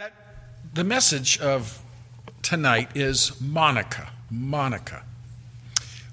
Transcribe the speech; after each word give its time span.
That 0.00 0.14
the 0.72 0.82
message 0.82 1.38
of 1.40 1.78
tonight 2.40 2.96
is 2.96 3.38
Monica. 3.38 4.10
Monica. 4.30 5.02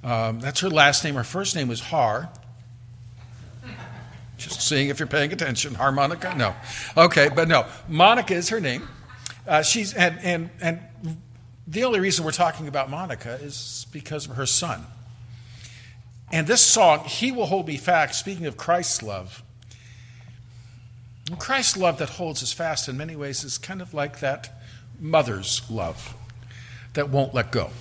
Um, 0.04 0.42
that's 0.42 0.60
her 0.60 0.70
last 0.70 1.06
name. 1.06 1.16
Her 1.16 1.24
first 1.24 1.56
name 1.56 1.70
was 1.70 1.80
Har. 1.80 2.28
Just 4.38 4.60
seeing 4.60 4.90
if 4.90 5.00
you're 5.00 5.08
paying 5.08 5.32
attention. 5.32 5.74
Harmonica? 5.76 6.36
No. 6.36 6.54
Okay, 6.98 7.30
but 7.34 7.48
no. 7.48 7.66
Monica 7.88 8.34
is 8.34 8.50
her 8.50 8.60
name. 8.60 8.86
Uh, 9.48 9.62
she's 9.62 9.94
and, 9.94 10.20
and 10.22 10.50
and 10.60 10.82
the 11.66 11.86
only 11.86 12.02
reason 12.02 12.26
we're 12.26 12.32
talking 12.32 12.68
about 12.68 12.90
Monica 12.90 13.36
is 13.36 13.88
because 13.94 14.28
of 14.28 14.36
her 14.36 14.46
son. 14.46 14.86
And 16.30 16.46
this 16.46 16.60
song, 16.60 17.06
"He 17.06 17.32
Will 17.32 17.46
Hold 17.46 17.68
Me 17.68 17.78
Fast," 17.78 18.20
speaking 18.20 18.48
of 18.48 18.58
Christ's 18.58 19.02
love. 19.02 19.44
Christ's 21.36 21.76
love 21.76 21.98
that 21.98 22.12
holds 22.12 22.42
us 22.42 22.54
fast 22.54 22.88
in 22.88 22.96
many 22.96 23.16
ways 23.16 23.44
is 23.44 23.58
kind 23.58 23.82
of 23.82 23.94
like 23.94 24.20
that 24.22 24.62
mother's 25.00 25.62
love 25.70 26.16
that 26.94 27.10
won't 27.10 27.34
let 27.34 27.52
go. 27.52 27.72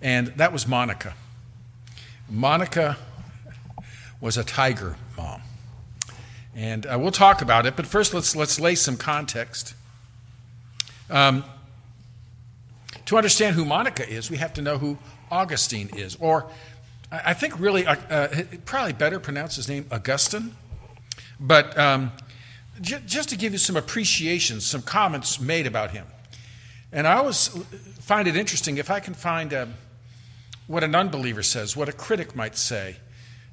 And 0.00 0.28
that 0.28 0.52
was 0.52 0.66
Monica. 0.66 1.14
Monica 2.28 2.96
was 4.20 4.36
a 4.36 4.44
tiger 4.44 4.96
mom. 5.16 5.42
And 6.54 6.86
uh, 6.86 6.98
we'll 7.00 7.10
talk 7.10 7.42
about 7.42 7.66
it, 7.66 7.76
but 7.76 7.86
first 7.86 8.14
let's, 8.14 8.36
let's 8.36 8.60
lay 8.60 8.74
some 8.74 8.96
context. 8.96 9.74
Um, 11.10 11.44
to 13.06 13.16
understand 13.16 13.56
who 13.56 13.64
Monica 13.64 14.08
is, 14.08 14.30
we 14.30 14.36
have 14.36 14.52
to 14.54 14.62
know 14.62 14.78
who 14.78 14.98
Augustine 15.30 15.90
is. 15.96 16.16
Or 16.20 16.46
I 17.10 17.34
think 17.34 17.58
really, 17.58 17.86
uh, 17.86 17.96
uh, 18.08 18.42
probably 18.64 18.92
better 18.92 19.18
pronounce 19.18 19.56
his 19.56 19.68
name 19.68 19.86
Augustine. 19.90 20.54
But 21.40 21.76
um, 21.76 22.12
j- 22.82 23.00
just 23.06 23.30
to 23.30 23.36
give 23.36 23.52
you 23.52 23.58
some 23.58 23.76
appreciation, 23.76 24.60
some 24.60 24.82
comments 24.82 25.40
made 25.40 25.66
about 25.66 25.92
him. 25.92 26.06
And 26.92 27.06
I 27.06 27.14
always 27.14 27.48
find 28.00 28.28
it 28.28 28.36
interesting 28.36 28.76
if 28.76 28.90
I 28.90 29.00
can 29.00 29.14
find 29.14 29.52
a, 29.52 29.62
um, 29.62 29.74
what 30.66 30.84
an 30.84 30.94
unbeliever 30.94 31.42
says, 31.42 31.76
what 31.76 31.88
a 31.88 31.92
critic 31.92 32.36
might 32.36 32.56
say. 32.56 32.96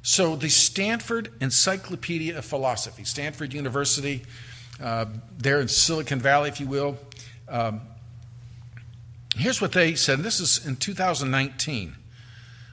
So, 0.01 0.35
the 0.35 0.49
Stanford 0.49 1.31
Encyclopedia 1.41 2.37
of 2.37 2.45
Philosophy, 2.45 3.03
Stanford 3.03 3.53
University, 3.53 4.23
uh, 4.81 5.05
there 5.37 5.59
in 5.59 5.67
Silicon 5.67 6.19
Valley, 6.19 6.49
if 6.49 6.59
you 6.59 6.67
will. 6.67 6.97
Um, 7.49 7.81
here's 9.35 9.59
what 9.59 9.73
they 9.73 9.95
said. 9.95 10.19
This 10.19 10.39
is 10.39 10.65
in 10.65 10.77
2019. 10.77 11.95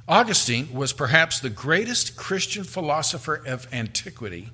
Augustine 0.09 0.73
was 0.73 0.93
perhaps 0.93 1.41
the 1.41 1.51
greatest 1.51 2.17
Christian 2.17 2.63
philosopher 2.63 3.43
of 3.45 3.67
antiquity 3.73 4.51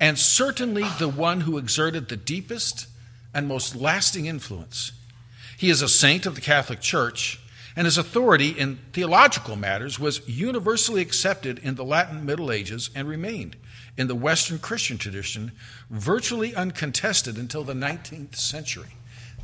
and 0.00 0.18
certainly 0.18 0.84
the 0.98 1.08
one 1.08 1.42
who 1.42 1.58
exerted 1.58 2.08
the 2.08 2.16
deepest 2.16 2.86
and 3.34 3.46
most 3.46 3.74
lasting 3.74 4.26
influence. 4.26 4.92
He 5.56 5.70
is 5.70 5.82
a 5.82 5.88
saint 5.88 6.24
of 6.24 6.34
the 6.34 6.40
Catholic 6.40 6.80
Church, 6.80 7.40
and 7.74 7.84
his 7.84 7.98
authority 7.98 8.50
in 8.50 8.78
theological 8.92 9.56
matters 9.56 9.98
was 9.98 10.26
universally 10.28 11.02
accepted 11.02 11.58
in 11.58 11.74
the 11.74 11.84
Latin 11.84 12.24
Middle 12.24 12.50
Ages 12.50 12.90
and 12.94 13.08
remained 13.08 13.56
in 13.96 14.06
the 14.06 14.14
Western 14.14 14.58
Christian 14.58 14.98
tradition 14.98 15.52
virtually 15.90 16.54
uncontested 16.54 17.36
until 17.36 17.64
the 17.64 17.74
19th 17.74 18.36
century. 18.36 18.94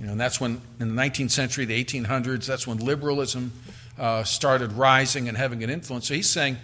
You 0.00 0.06
know, 0.06 0.12
and 0.12 0.20
that's 0.20 0.40
when, 0.40 0.60
in 0.80 0.94
the 0.94 1.02
19th 1.02 1.30
century, 1.30 1.64
the 1.64 1.84
1800s, 1.84 2.46
that's 2.46 2.66
when 2.66 2.78
liberalism 2.78 3.52
uh, 3.98 4.24
started 4.24 4.72
rising 4.72 5.28
and 5.28 5.36
having 5.36 5.62
an 5.62 5.70
influence. 5.70 6.08
So 6.08 6.14
he's 6.14 6.30
saying, 6.30 6.56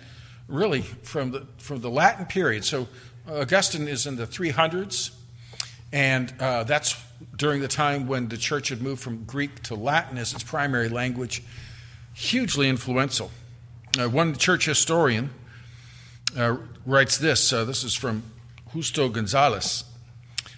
really, 0.48 0.83
from 0.83 1.30
the, 1.33 1.46
from 1.58 1.80
the 1.80 1.91
Latin 1.91 2.27
period, 2.27 2.64
so 2.64 2.88
Augustine 3.29 3.89
is 3.89 4.07
in 4.07 4.17
the 4.17 4.27
300s, 4.27 5.11
and 5.93 6.33
uh, 6.41 6.65
that's 6.65 6.97
during 7.37 7.61
the 7.61 7.69
time 7.69 8.07
when 8.07 8.29
the 8.29 8.37
church 8.37 8.69
had 8.69 8.83
moved 8.83 9.03
from 9.03 9.25
Greek 9.25 9.63
to 9.65 9.75
Latin 9.75 10.19
as 10.19 10.33
its 10.33 10.43
primary 10.43 10.89
language. 10.89 11.43
Hugely 12.15 12.69
influential. 12.69 13.31
Uh, 13.98 14.09
one 14.09 14.35
church 14.35 14.67
historian 14.67 15.30
uh, 16.36 16.57
writes 16.86 17.19
this 17.19 17.53
uh, 17.53 17.64
this 17.64 17.83
is 17.83 17.95
from 17.95 18.23
Justo 18.73 19.09
Gonzalez. 19.09 19.85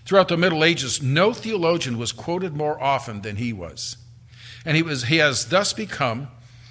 Throughout 0.05 0.29
the 0.29 0.37
Middle 0.37 0.65
Ages, 0.65 1.01
no 1.01 1.33
theologian 1.33 1.97
was 1.97 2.13
quoted 2.13 2.57
more 2.57 2.83
often 2.83 3.23
than 3.23 3.37
he 3.37 3.53
was. 3.53 3.97
And 4.65 4.77
he, 4.77 4.83
was, 4.83 5.05
he 5.05 5.19
has 5.19 5.47
thus 5.47 5.73
become 5.73 6.29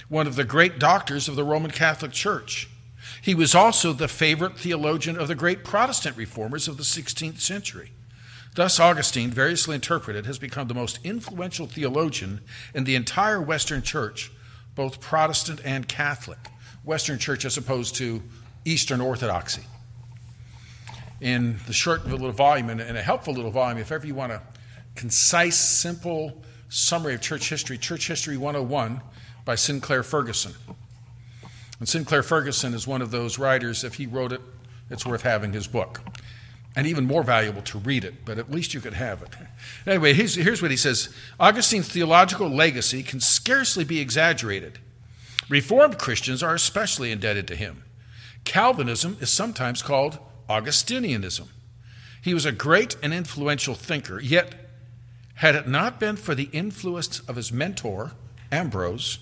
one 0.09 0.28
of 0.28 0.35
the 0.35 0.44
great 0.44 0.80
doctors 0.80 1.28
of 1.28 1.35
the 1.35 1.44
Roman 1.44 1.72
Catholic 1.72 2.12
Church. 2.12 2.69
He 3.22 3.33
was 3.35 3.55
also 3.55 3.94
the 3.94 4.07
favorite 4.07 4.57
theologian 4.57 5.17
of 5.17 5.27
the 5.27 5.35
great 5.35 5.63
Protestant 5.63 6.17
reformers 6.17 6.67
of 6.67 6.77
the 6.77 6.83
16th 6.83 7.39
century. 7.39 7.91
Thus, 8.55 8.79
Augustine, 8.79 9.31
variously 9.31 9.75
interpreted, 9.75 10.25
has 10.25 10.38
become 10.38 10.67
the 10.67 10.73
most 10.73 10.99
influential 11.03 11.67
theologian 11.67 12.41
in 12.73 12.83
the 12.83 12.95
entire 12.95 13.41
Western 13.41 13.81
Church, 13.81 14.31
both 14.75 15.00
Protestant 15.00 15.61
and 15.63 15.88
Catholic. 15.88 16.39
Western 16.83 17.19
Church 17.19 17.45
as 17.45 17.57
opposed 17.57 17.95
to 17.95 18.21
Eastern 18.66 19.01
Orthodoxy. 19.01 19.63
In 21.19 21.57
the 21.67 21.73
short 21.73 22.05
little 22.07 22.31
volume, 22.31 22.69
and 22.69 22.81
a 22.81 23.01
helpful 23.01 23.33
little 23.33 23.51
volume, 23.51 23.77
if 23.77 23.91
ever 23.91 24.07
you 24.07 24.16
want 24.16 24.31
a 24.31 24.41
concise, 24.95 25.57
simple 25.57 26.41
summary 26.69 27.13
of 27.13 27.21
church 27.21 27.50
history, 27.50 27.77
Church 27.77 28.07
History 28.07 28.38
101 28.38 29.01
by 29.45 29.55
Sinclair 29.55 30.03
Ferguson. 30.03 30.53
And 31.81 31.90
Sinclair 31.90 32.22
Ferguson 32.22 32.75
is 32.75 32.86
one 32.86 33.02
of 33.02 33.09
those 33.09 33.40
writers, 33.40 33.84
if 33.84 33.96
he 33.96 34.06
wrote 34.06 34.31
it, 34.31 34.42
it's 34.92 35.03
worth 35.03 35.24
having 35.24 35.52
his 35.52 35.66
book. 35.66 36.02
And 36.75 36.86
even 36.86 37.08
more 37.08 37.24
valuable 37.24 37.64
to 37.64 37.80
read 37.80 38.06
it, 38.06 38.24
but 38.24 38.38
at 38.38 38.52
least 38.52 38.75
you 38.75 38.80
could 38.80 38.94
have 38.94 39.24
it. 39.24 39.30
Anyway, 39.88 40.14
here's, 40.14 40.36
here's 40.36 40.62
what 40.62 40.69
he 40.69 40.78
says 40.78 41.09
Augustine's 41.40 41.90
theological 41.90 42.47
legacy 42.47 43.02
can 43.02 43.19
scarcely 43.19 43.84
be 43.84 44.00
exaggerated. 44.00 44.78
Reformed 45.50 45.97
Christians 45.97 46.44
are 46.44 46.53
especially 46.53 47.12
indebted 47.12 47.47
to 47.47 47.56
him. 47.56 47.84
Calvinism 48.44 49.18
is 49.19 49.31
sometimes 49.31 49.81
called 49.81 50.19
Augustinianism. 50.48 51.48
He 52.22 52.36
was 52.36 52.46
a 52.46 52.52
great 52.52 52.96
and 53.02 53.12
influential 53.12 53.74
thinker, 53.74 54.19
yet, 54.19 54.53
had 55.36 55.56
it 55.56 55.68
not 55.68 56.00
been 56.00 56.16
for 56.16 56.36
the 56.36 56.50
influence 56.53 57.22
of 57.22 57.38
his 57.38 57.52
mentor, 57.52 58.12
Ambrose, 58.52 59.18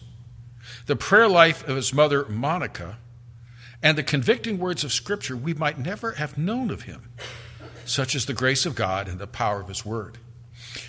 the 0.85 0.95
prayer 0.95 1.27
life 1.27 1.67
of 1.67 1.75
his 1.75 1.93
mother, 1.93 2.25
Monica, 2.27 2.97
and 3.81 3.97
the 3.97 4.03
convicting 4.03 4.59
words 4.59 4.83
of 4.83 4.91
Scripture, 4.91 5.37
we 5.37 5.53
might 5.53 5.79
never 5.79 6.13
have 6.13 6.37
known 6.37 6.69
of 6.69 6.83
him, 6.83 7.09
such 7.85 8.15
as 8.15 8.25
the 8.25 8.33
grace 8.33 8.65
of 8.65 8.75
God 8.75 9.07
and 9.07 9.19
the 9.19 9.27
power 9.27 9.61
of 9.61 9.67
his 9.67 9.85
word. 9.85 10.17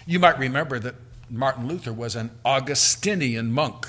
You 0.07 0.19
might 0.19 0.39
remember 0.39 0.79
that 0.79 0.97
Martin 1.31 1.69
Luther 1.69 1.93
was 1.93 2.17
an 2.17 2.31
Augustinian 2.45 3.53
monk. 3.53 3.87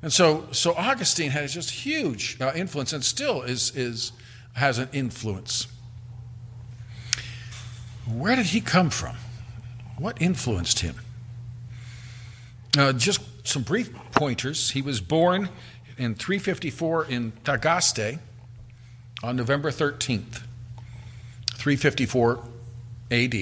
And 0.00 0.12
so, 0.12 0.48
so 0.50 0.74
Augustine 0.74 1.30
has 1.30 1.52
just 1.54 1.70
huge 1.70 2.40
uh, 2.40 2.52
influence 2.54 2.92
and 2.92 3.04
still 3.04 3.42
is, 3.42 3.74
is, 3.76 4.12
has 4.54 4.78
an 4.78 4.88
influence. 4.92 5.68
Where 8.06 8.34
did 8.34 8.46
he 8.46 8.60
come 8.60 8.90
from? 8.90 9.16
What 9.98 10.20
influenced 10.20 10.80
him? 10.80 10.96
Uh, 12.76 12.92
just 12.94 13.20
some 13.44 13.62
brief 13.62 13.92
pointers. 14.12 14.70
He 14.70 14.82
was 14.82 15.00
born 15.00 15.48
in 15.98 16.14
354 16.14 17.06
in 17.06 17.32
Tagaste 17.44 18.18
on 19.22 19.36
November 19.36 19.70
13th, 19.70 20.42
354 21.54 22.44
AD. 23.10 23.34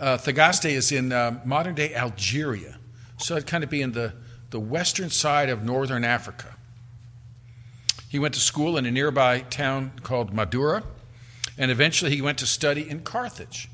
Uh, 0.00 0.16
Tagaste 0.16 0.70
is 0.70 0.92
in 0.92 1.12
uh, 1.12 1.40
modern 1.44 1.74
day 1.74 1.94
Algeria, 1.94 2.78
so 3.16 3.36
it'd 3.36 3.48
kind 3.48 3.64
of 3.64 3.70
be 3.70 3.82
in 3.82 3.92
the, 3.92 4.14
the 4.50 4.60
western 4.60 5.10
side 5.10 5.48
of 5.48 5.64
northern 5.64 6.04
Africa. 6.04 6.54
He 8.08 8.18
went 8.18 8.34
to 8.34 8.40
school 8.40 8.76
in 8.76 8.86
a 8.86 8.90
nearby 8.90 9.40
town 9.40 9.92
called 10.02 10.32
Madaura, 10.32 10.84
and 11.58 11.70
eventually 11.70 12.14
he 12.14 12.22
went 12.22 12.38
to 12.38 12.46
study 12.46 12.88
in 12.88 13.00
Carthage. 13.00 13.68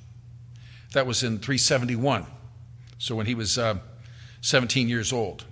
That 0.93 1.06
was 1.06 1.22
in 1.22 1.38
371. 1.38 2.27
So 2.99 3.15
when 3.15 3.27
he 3.27 3.34
was 3.34 3.59
uh, 3.59 3.78
17 4.45 4.91
years 4.91 5.11
old. 5.11 5.47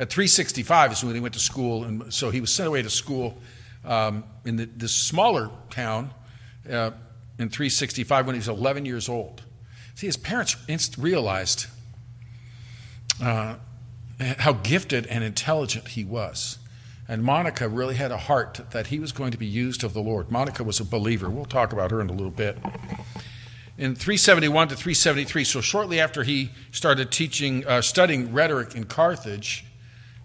At 0.00 0.10
365 0.10 0.92
is 0.92 1.04
when 1.04 1.14
he 1.14 1.20
went 1.20 1.34
to 1.34 1.40
school, 1.40 1.84
and 1.84 2.12
so 2.12 2.30
he 2.30 2.40
was 2.40 2.52
sent 2.52 2.66
away 2.66 2.82
to 2.82 2.90
school 2.90 3.38
um, 3.84 4.24
in 4.44 4.56
the, 4.56 4.64
this 4.64 4.92
smaller 4.92 5.48
town 5.70 6.10
uh, 6.68 6.90
in 7.38 7.48
365 7.48 8.26
when 8.26 8.34
he 8.34 8.40
was 8.40 8.48
11 8.48 8.84
years 8.84 9.08
old. 9.08 9.42
See, 9.94 10.06
his 10.06 10.16
parents 10.16 10.56
realized 10.98 11.66
uh, 13.22 13.54
how 14.18 14.54
gifted 14.54 15.06
and 15.06 15.22
intelligent 15.22 15.88
he 15.88 16.04
was. 16.04 16.58
And 17.06 17.22
Monica 17.22 17.68
really 17.68 17.94
had 17.94 18.10
a 18.10 18.16
heart 18.16 18.60
that 18.70 18.88
he 18.88 18.98
was 18.98 19.12
going 19.12 19.30
to 19.30 19.38
be 19.38 19.46
used 19.46 19.84
of 19.84 19.92
the 19.92 20.02
Lord. 20.02 20.32
Monica 20.32 20.64
was 20.64 20.80
a 20.80 20.84
believer. 20.84 21.30
We'll 21.30 21.44
talk 21.44 21.72
about 21.72 21.92
her 21.92 22.00
in 22.00 22.08
a 22.08 22.12
little 22.12 22.30
bit 22.30 22.58
in 23.78 23.94
371 23.94 24.68
to 24.68 24.74
373, 24.74 25.44
so 25.44 25.60
shortly 25.60 25.98
after 25.98 26.22
he 26.24 26.50
started 26.70 27.10
teaching, 27.10 27.66
uh, 27.66 27.80
studying 27.80 28.32
rhetoric 28.32 28.74
in 28.74 28.84
Carthage, 28.84 29.64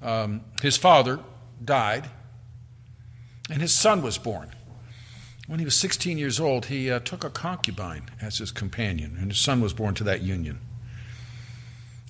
um, 0.01 0.41
his 0.61 0.77
father 0.77 1.19
died, 1.63 2.09
and 3.49 3.61
his 3.61 3.73
son 3.73 4.01
was 4.01 4.17
born. 4.17 4.51
When 5.47 5.59
he 5.59 5.65
was 5.65 5.75
16 5.75 6.17
years 6.17 6.41
old, 6.41 6.65
he 6.65 6.91
uh, 6.91 6.99
took 6.99 7.23
a 7.23 7.29
concubine 7.29 8.09
as 8.21 8.39
his 8.39 8.51
companion, 8.51 9.15
and 9.17 9.31
his 9.31 9.39
son 9.39 9.61
was 9.61 9.73
born 9.73 9.95
to 9.95 10.03
that 10.03 10.21
union. 10.21 10.59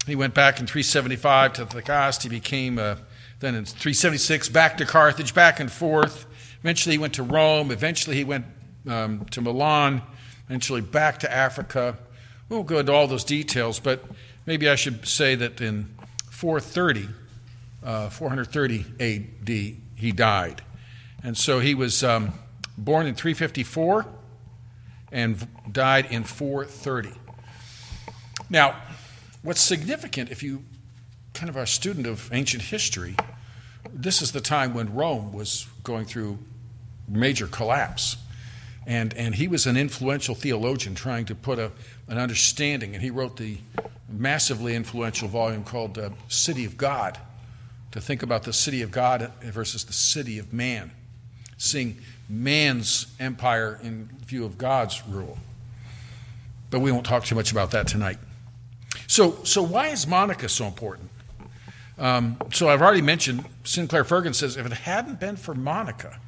He 0.08 0.16
went 0.16 0.34
back 0.34 0.60
in 0.60 0.66
375 0.66 1.54
to 1.54 1.66
Thagaste. 1.66 2.24
He 2.24 2.30
became, 2.30 2.80
uh, 2.80 2.96
then 3.42 3.54
in 3.54 3.66
376, 3.66 4.50
back 4.50 4.78
to 4.78 4.86
Carthage, 4.86 5.36
back 5.36 5.60
and 5.60 5.72
forth. 5.72 6.26
Eventually, 6.62 6.96
he 6.96 6.98
went 6.98 7.14
to 7.14 7.24
Rome. 7.24 7.70
Eventually, 7.70 8.16
he 8.16 8.24
went 8.24 8.46
um, 8.88 9.26
to 9.26 9.42
Milan. 9.42 10.02
Eventually, 10.48 10.82
back 10.82 11.20
to 11.20 11.32
Africa. 11.32 11.98
We 12.50 12.56
won't 12.56 12.68
go 12.68 12.80
into 12.80 12.94
all 12.94 13.08
those 13.08 13.24
details, 13.24 13.80
but 13.80 14.04
maybe 14.46 14.70
I 14.70 14.76
should 14.76 15.08
say 15.08 15.36
that 15.36 15.60
in 15.60 15.94
430, 16.30 17.10
uh, 17.84 18.10
430 18.10 18.86
AD, 19.00 19.50
he 19.96 20.12
died. 20.12 20.62
And 21.24 21.38
so 21.38 21.60
he 21.60 21.76
was 21.76 22.04
um, 22.04 22.34
born 22.78 23.08
in 23.08 23.16
354 23.16 24.06
and 25.12 25.48
died 25.72 26.08
in 26.10 26.24
430. 26.24 27.12
Now, 28.50 28.76
what's 29.42 29.62
significant, 29.62 30.32
if 30.32 30.44
you 30.44 30.64
kind 31.34 31.50
of 31.50 31.58
are 31.58 31.64
a 31.64 31.68
student 31.68 32.08
of 32.08 32.30
ancient 32.32 32.64
history, 32.64 33.16
this 33.92 34.22
is 34.22 34.32
the 34.32 34.42
time 34.42 34.74
when 34.74 34.94
Rome 34.94 35.34
was 35.34 35.68
going 35.84 36.06
through 36.06 36.40
major 37.08 37.48
collapse. 37.48 38.18
And, 38.88 39.14
and 39.16 39.36
he 39.36 39.50
was 39.50 39.68
an 39.68 39.76
influential 39.76 40.34
theologian 40.34 40.96
trying 40.96 41.26
to 41.26 41.36
put 41.36 41.60
a, 41.60 41.74
an 42.08 42.18
understanding, 42.18 42.94
and 42.94 43.04
he 43.04 43.10
wrote 43.10 43.36
the 43.36 43.58
massively 44.10 44.76
influential 44.76 45.28
volume 45.28 45.66
called 45.66 45.98
uh, 45.98 46.12
City 46.30 46.64
of 46.64 46.78
God 46.78 47.20
to 47.92 48.00
think 48.00 48.24
about 48.24 48.44
the 48.44 48.54
city 48.54 48.82
of 48.82 48.90
God 48.90 49.30
versus 49.42 49.84
the 49.84 49.92
city 49.92 50.40
of 50.40 50.54
man, 50.54 50.92
seeing 51.58 52.00
man's 52.30 53.08
empire 53.20 53.78
in 53.84 54.10
view 54.26 54.46
of 54.46 54.58
God's 54.58 55.06
rule. 55.06 55.38
But 56.70 56.80
we 56.80 56.90
won't 56.90 57.06
talk 57.06 57.26
too 57.26 57.36
much 57.36 57.52
about 57.52 57.72
that 57.72 57.88
tonight. 57.88 58.20
So, 59.08 59.44
so 59.44 59.64
why 59.64 59.88
is 59.88 60.08
Monica 60.08 60.48
so 60.48 60.66
important? 60.66 61.10
Um, 61.98 62.38
so 62.54 62.70
I've 62.70 62.82
already 62.82 63.02
mentioned 63.02 63.44
Sinclair 63.66 64.06
Ferguson 64.06 64.34
says 64.34 64.56
if 64.56 64.66
it 64.66 64.72
hadn't 64.72 65.20
been 65.20 65.36
for 65.36 65.54
Monica, 65.54 66.20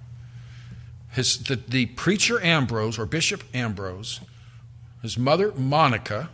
his, 1.12 1.40
the, 1.44 1.56
the 1.56 1.88
preacher 1.88 2.42
Ambrose 2.42 3.00
or 3.00 3.06
Bishop 3.06 3.44
Ambrose, 3.54 4.20
his 5.02 5.18
mother 5.18 5.52
Monica, 5.54 6.30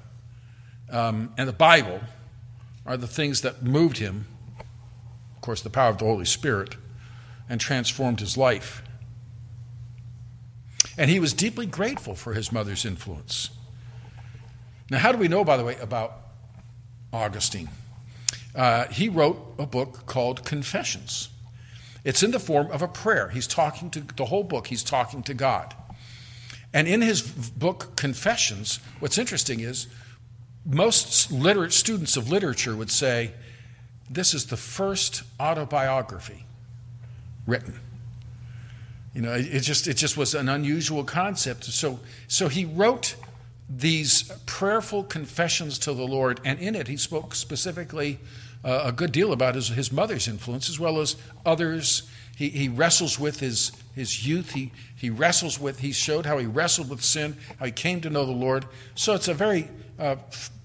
um, 0.89 1.33
and 1.38 1.48
the 1.48 1.54
Bible 1.54 2.01
are 2.86 2.98
the 2.98 3.07
things 3.07 3.42
that 3.42 3.63
moved 3.63 3.98
him, 3.98 4.27
of 5.36 5.42
course, 5.42 5.62
the 5.62 5.69
power 5.69 5.89
of 5.89 5.98
the 5.98 6.06
Holy 6.06 6.25
Spirit, 6.25 6.75
and 7.50 7.60
transformed 7.60 8.19
his 8.19 8.38
life. 8.38 8.81
And 10.98 11.10
he 11.10 11.19
was 11.19 11.33
deeply 11.33 11.66
grateful 11.66 12.16
for 12.16 12.33
his 12.33 12.51
mother's 12.51 12.86
influence. 12.86 13.50
Now, 14.89 15.00
how 15.00 15.12
do 15.12 15.18
we 15.18 15.27
know, 15.27 15.44
by 15.44 15.57
the 15.57 15.63
way, 15.63 15.77
about 15.81 16.13
Augustine? 17.12 17.69
Uh, 18.54 18.86
he 18.88 19.10
wrote 19.10 19.56
a 19.57 19.66
book 19.66 20.06
called 20.06 20.45
Confessions. 20.45 21.30
It's 22.06 22.22
in 22.24 22.31
the 22.31 22.40
form 22.40 22.72
of 22.72 22.81
a 22.81 22.88
prayer. 22.88 23.30
He's 23.30 23.48
talking 23.48 23.90
to 23.90 24.00
the 24.00 24.25
whole 24.25 24.44
book, 24.44 24.68
he's 24.68 24.84
talking 24.84 25.24
to 25.24 25.34
God. 25.34 25.74
And 26.72 26.88
in 26.88 27.02
his 27.02 27.22
book, 27.22 27.96
Confessions, 27.96 28.80
what's 29.00 29.18
interesting 29.18 29.60
is 29.60 29.88
most 30.66 31.31
liter- 31.31 31.69
students 31.69 32.16
of 32.16 32.30
literature 32.30 32.75
would 32.75 32.92
say 32.92 33.31
this 34.10 34.34
is 34.34 34.48
the 34.48 34.57
first 34.57 35.24
autobiography 35.40 36.46
written. 37.48 37.80
You 39.13 39.22
know, 39.22 39.34
it 39.34 39.62
just, 39.62 39.88
it 39.88 39.96
just 39.96 40.18
was 40.18 40.36
an 40.36 40.50
unusual 40.50 41.04
concept. 41.04 41.63
So, 41.66 42.00
so 42.28 42.50
he 42.50 42.66
wrote 42.66 43.16
these 43.69 44.24
prayerful 44.46 45.06
confessions 45.06 45.80
to 45.80 45.94
the 45.94 46.06
Lord, 46.06 46.42
and 46.44 46.60
in 46.60 46.75
it 46.75 46.88
he 46.88 46.98
spoke 46.98 47.34
specifically 47.34 48.19
uh, 48.66 48.82
a 48.86 48.92
good 48.92 49.12
deal 49.12 49.32
about 49.32 49.56
his, 49.56 49.70
his 49.70 49.92
mother's 49.92 50.28
influence 50.28 50.70
as 50.70 50.80
well 50.80 51.00
as 51.00 51.16
others. 51.46 52.10
He, 52.36 52.50
he 52.50 52.68
wrestles 52.68 53.20
with 53.20 53.40
his, 53.40 53.72
his 53.94 54.28
youth. 54.28 54.52
He, 54.52 54.72
he 54.96 55.10
wrestles 55.10 55.60
with, 55.60 55.80
he 55.80 55.92
showed 55.92 56.26
how 56.26 56.38
he 56.38 56.46
wrestled 56.46 56.90
with 56.90 57.04
sin, 57.04 57.38
how 57.60 57.66
he 57.66 57.72
came 57.72 58.02
to 58.02 58.10
know 58.10 58.26
the 58.26 58.32
Lord. 58.32 58.66
So 58.96 59.14
it's 59.14 59.28
a 59.28 59.34
very, 59.34 59.70
uh, 60.00 60.18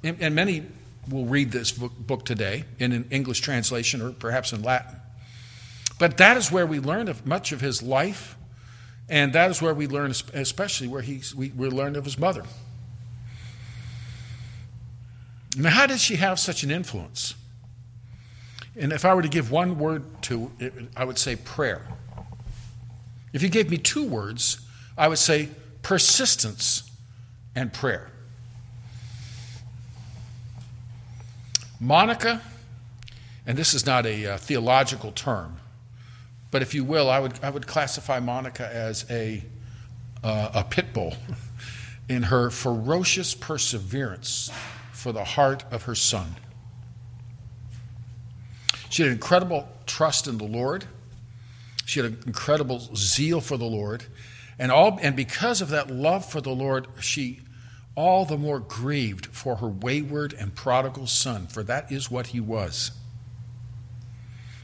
and 0.03 0.35
many 0.35 0.65
will 1.09 1.27
read 1.27 1.53
this 1.53 1.71
book, 1.71 1.93
book 1.99 2.25
today 2.25 2.65
in 2.79 2.93
an 2.93 3.07
English 3.11 3.41
translation 3.41 4.01
or 4.01 4.11
perhaps 4.11 4.53
in 4.53 4.63
Latin. 4.63 4.99
But 5.99 6.17
that 6.17 6.37
is 6.39 6.51
where 6.51 6.67
we 6.67 6.81
learn 6.81 7.09
of 7.09 7.27
much 7.27 7.53
of 7.53 7.61
his 7.61 7.83
life 7.83 8.37
and 9.11 9.33
that 9.33 9.51
is 9.51 9.61
where 9.61 9.75
we 9.75 9.89
learn, 9.89 10.13
especially 10.33 10.87
where 10.87 11.03
he, 11.03 11.21
we, 11.37 11.51
we 11.51 11.69
learned 11.69 11.97
of 11.97 12.05
his 12.05 12.17
mother. 12.17 12.45
Now, 15.57 15.71
how 15.71 15.87
did 15.87 15.99
she 15.99 16.15
have 16.15 16.39
such 16.39 16.63
an 16.63 16.71
influence? 16.71 17.35
And 18.81 18.95
if 18.95 19.05
I 19.05 19.13
were 19.13 19.21
to 19.21 19.29
give 19.29 19.51
one 19.51 19.79
word 19.79 20.23
to 20.23 20.51
it, 20.59 20.73
I 20.97 21.05
would 21.05 21.19
say 21.19 21.37
prayer. 21.37 21.87
If 23.35 23.43
you 23.43 23.51
gave 23.51 23.71
me 23.71 23.77
two 23.77 24.07
words, 24.07 24.59
I 24.97 25.07
would 25.07 25.19
say 25.19 25.51
persistence 25.83 26.91
and 27.55 27.75
prayer. 27.75 28.11
Monica, 31.79 32.41
and 33.47 33.59
this 33.59 33.75
is 33.75 33.85
not 33.85 34.07
a 34.07 34.27
uh, 34.27 34.39
theological 34.39 35.13
term, 35.13 35.59
but 36.51 36.63
if 36.63 36.75
you 36.75 36.83
will, 36.83 37.11
I 37.11 37.21
would, 37.21 37.39
I 37.43 37.51
would 37.51 37.67
classify 37.67 38.19
Monica 38.19 38.67
as 38.75 39.05
a, 39.11 39.45
uh, 40.25 40.51
a 40.55 40.65
pit 40.65 40.95
bull 40.95 41.17
in 42.09 42.25
her 42.25 42.49
ferocious 42.49 43.35
perseverance 43.35 44.51
for 44.93 45.13
the 45.13 45.25
heart 45.25 45.65
of 45.71 45.83
her 45.83 45.95
son. 45.95 46.37
She 48.91 49.03
had 49.03 49.13
incredible 49.13 49.67
trust 49.87 50.27
in 50.27 50.37
the 50.37 50.45
Lord. 50.45 50.85
She 51.87 52.01
had 52.01 52.13
an 52.13 52.23
incredible 52.27 52.81
zeal 52.95 53.41
for 53.41 53.57
the 53.57 53.65
Lord. 53.65 54.05
And, 54.59 54.71
all, 54.71 54.99
and 55.01 55.17
because 55.17 55.63
of 55.63 55.71
that 55.71 55.91
love 55.91 56.27
for 56.27 56.43
the 56.43 56.51
Lord, 56.51 56.87
she 57.01 57.41
all 57.95 58.25
the 58.25 58.37
more 58.37 58.59
grieved 58.59 59.27
for 59.27 59.57
her 59.57 59.69
wayward 59.69 60.35
and 60.39 60.55
prodigal 60.55 61.07
son, 61.07 61.47
for 61.47 61.63
that 61.63 61.91
is 61.91 62.11
what 62.11 62.29
he 62.29 62.41
was. 62.41 62.91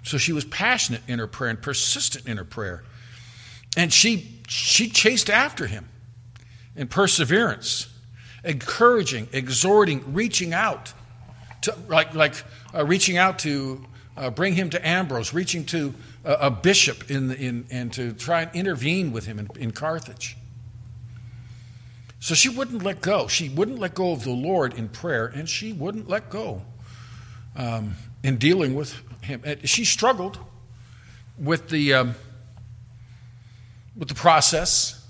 So 0.02 0.18
she 0.18 0.32
was 0.32 0.44
passionate 0.44 1.02
in 1.08 1.18
her 1.18 1.26
prayer 1.26 1.50
and 1.50 1.60
persistent 1.60 2.26
in 2.26 2.36
her 2.36 2.44
prayer. 2.44 2.84
And 3.76 3.92
she, 3.92 4.40
she 4.48 4.88
chased 4.88 5.30
after 5.30 5.66
him 5.66 5.88
in 6.74 6.88
perseverance, 6.88 7.88
encouraging, 8.44 9.28
exhorting, 9.32 10.14
reaching 10.14 10.52
out, 10.52 10.92
to, 11.62 11.76
like, 11.88 12.14
like 12.14 12.42
uh, 12.74 12.84
reaching 12.84 13.16
out 13.16 13.38
to 13.40 13.84
uh, 14.16 14.30
bring 14.30 14.54
him 14.54 14.70
to 14.70 14.86
Ambrose, 14.86 15.32
reaching 15.32 15.64
to 15.66 15.94
a, 16.24 16.32
a 16.32 16.50
bishop 16.50 17.10
in, 17.10 17.32
in, 17.32 17.66
and 17.70 17.92
to 17.92 18.12
try 18.12 18.42
and 18.42 18.54
intervene 18.54 19.12
with 19.12 19.26
him 19.26 19.38
in, 19.38 19.48
in 19.58 19.70
Carthage. 19.72 20.36
So 22.18 22.34
she 22.34 22.48
wouldn't 22.48 22.82
let 22.82 23.02
go. 23.02 23.28
She 23.28 23.48
wouldn't 23.48 23.78
let 23.78 23.94
go 23.94 24.12
of 24.12 24.24
the 24.24 24.32
Lord 24.32 24.74
in 24.74 24.88
prayer, 24.88 25.26
and 25.26 25.48
she 25.48 25.72
wouldn't 25.72 26.08
let 26.08 26.30
go 26.30 26.62
um, 27.54 27.94
in 28.22 28.36
dealing 28.38 28.74
with 28.74 28.94
him. 29.22 29.42
She 29.64 29.84
struggled 29.84 30.38
with 31.38 31.68
the, 31.68 31.94
um, 31.94 32.14
with 33.96 34.08
the 34.08 34.14
process. 34.14 35.06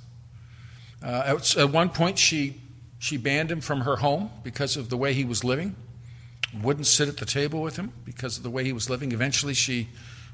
Uh, 1.03 1.37
at, 1.39 1.57
at 1.57 1.71
one 1.71 1.91
point, 1.91 2.19
she, 2.19 2.61
she 2.99 3.17
banned 3.17 3.51
him 3.51 3.61
from 3.61 3.83
her 3.83 3.97
home 3.97 4.31
because 4.43 4.77
of 4.77 4.89
the 4.91 4.97
way 4.97 5.13
he 5.13 5.25
was 5.25 5.45
living, 5.45 5.77
wouldn't 6.62 6.87
sit 6.87 7.09
at 7.09 7.17
the 7.17 7.26
table 7.26 7.61
with 7.61 7.76
him 7.76 7.93
because 8.05 8.37
of 8.37 8.43
the 8.43 8.50
way 8.50 8.65
he 8.65 8.73
was 8.73 8.88
living. 8.88 9.12
Eventually, 9.12 9.55
she 9.55 9.88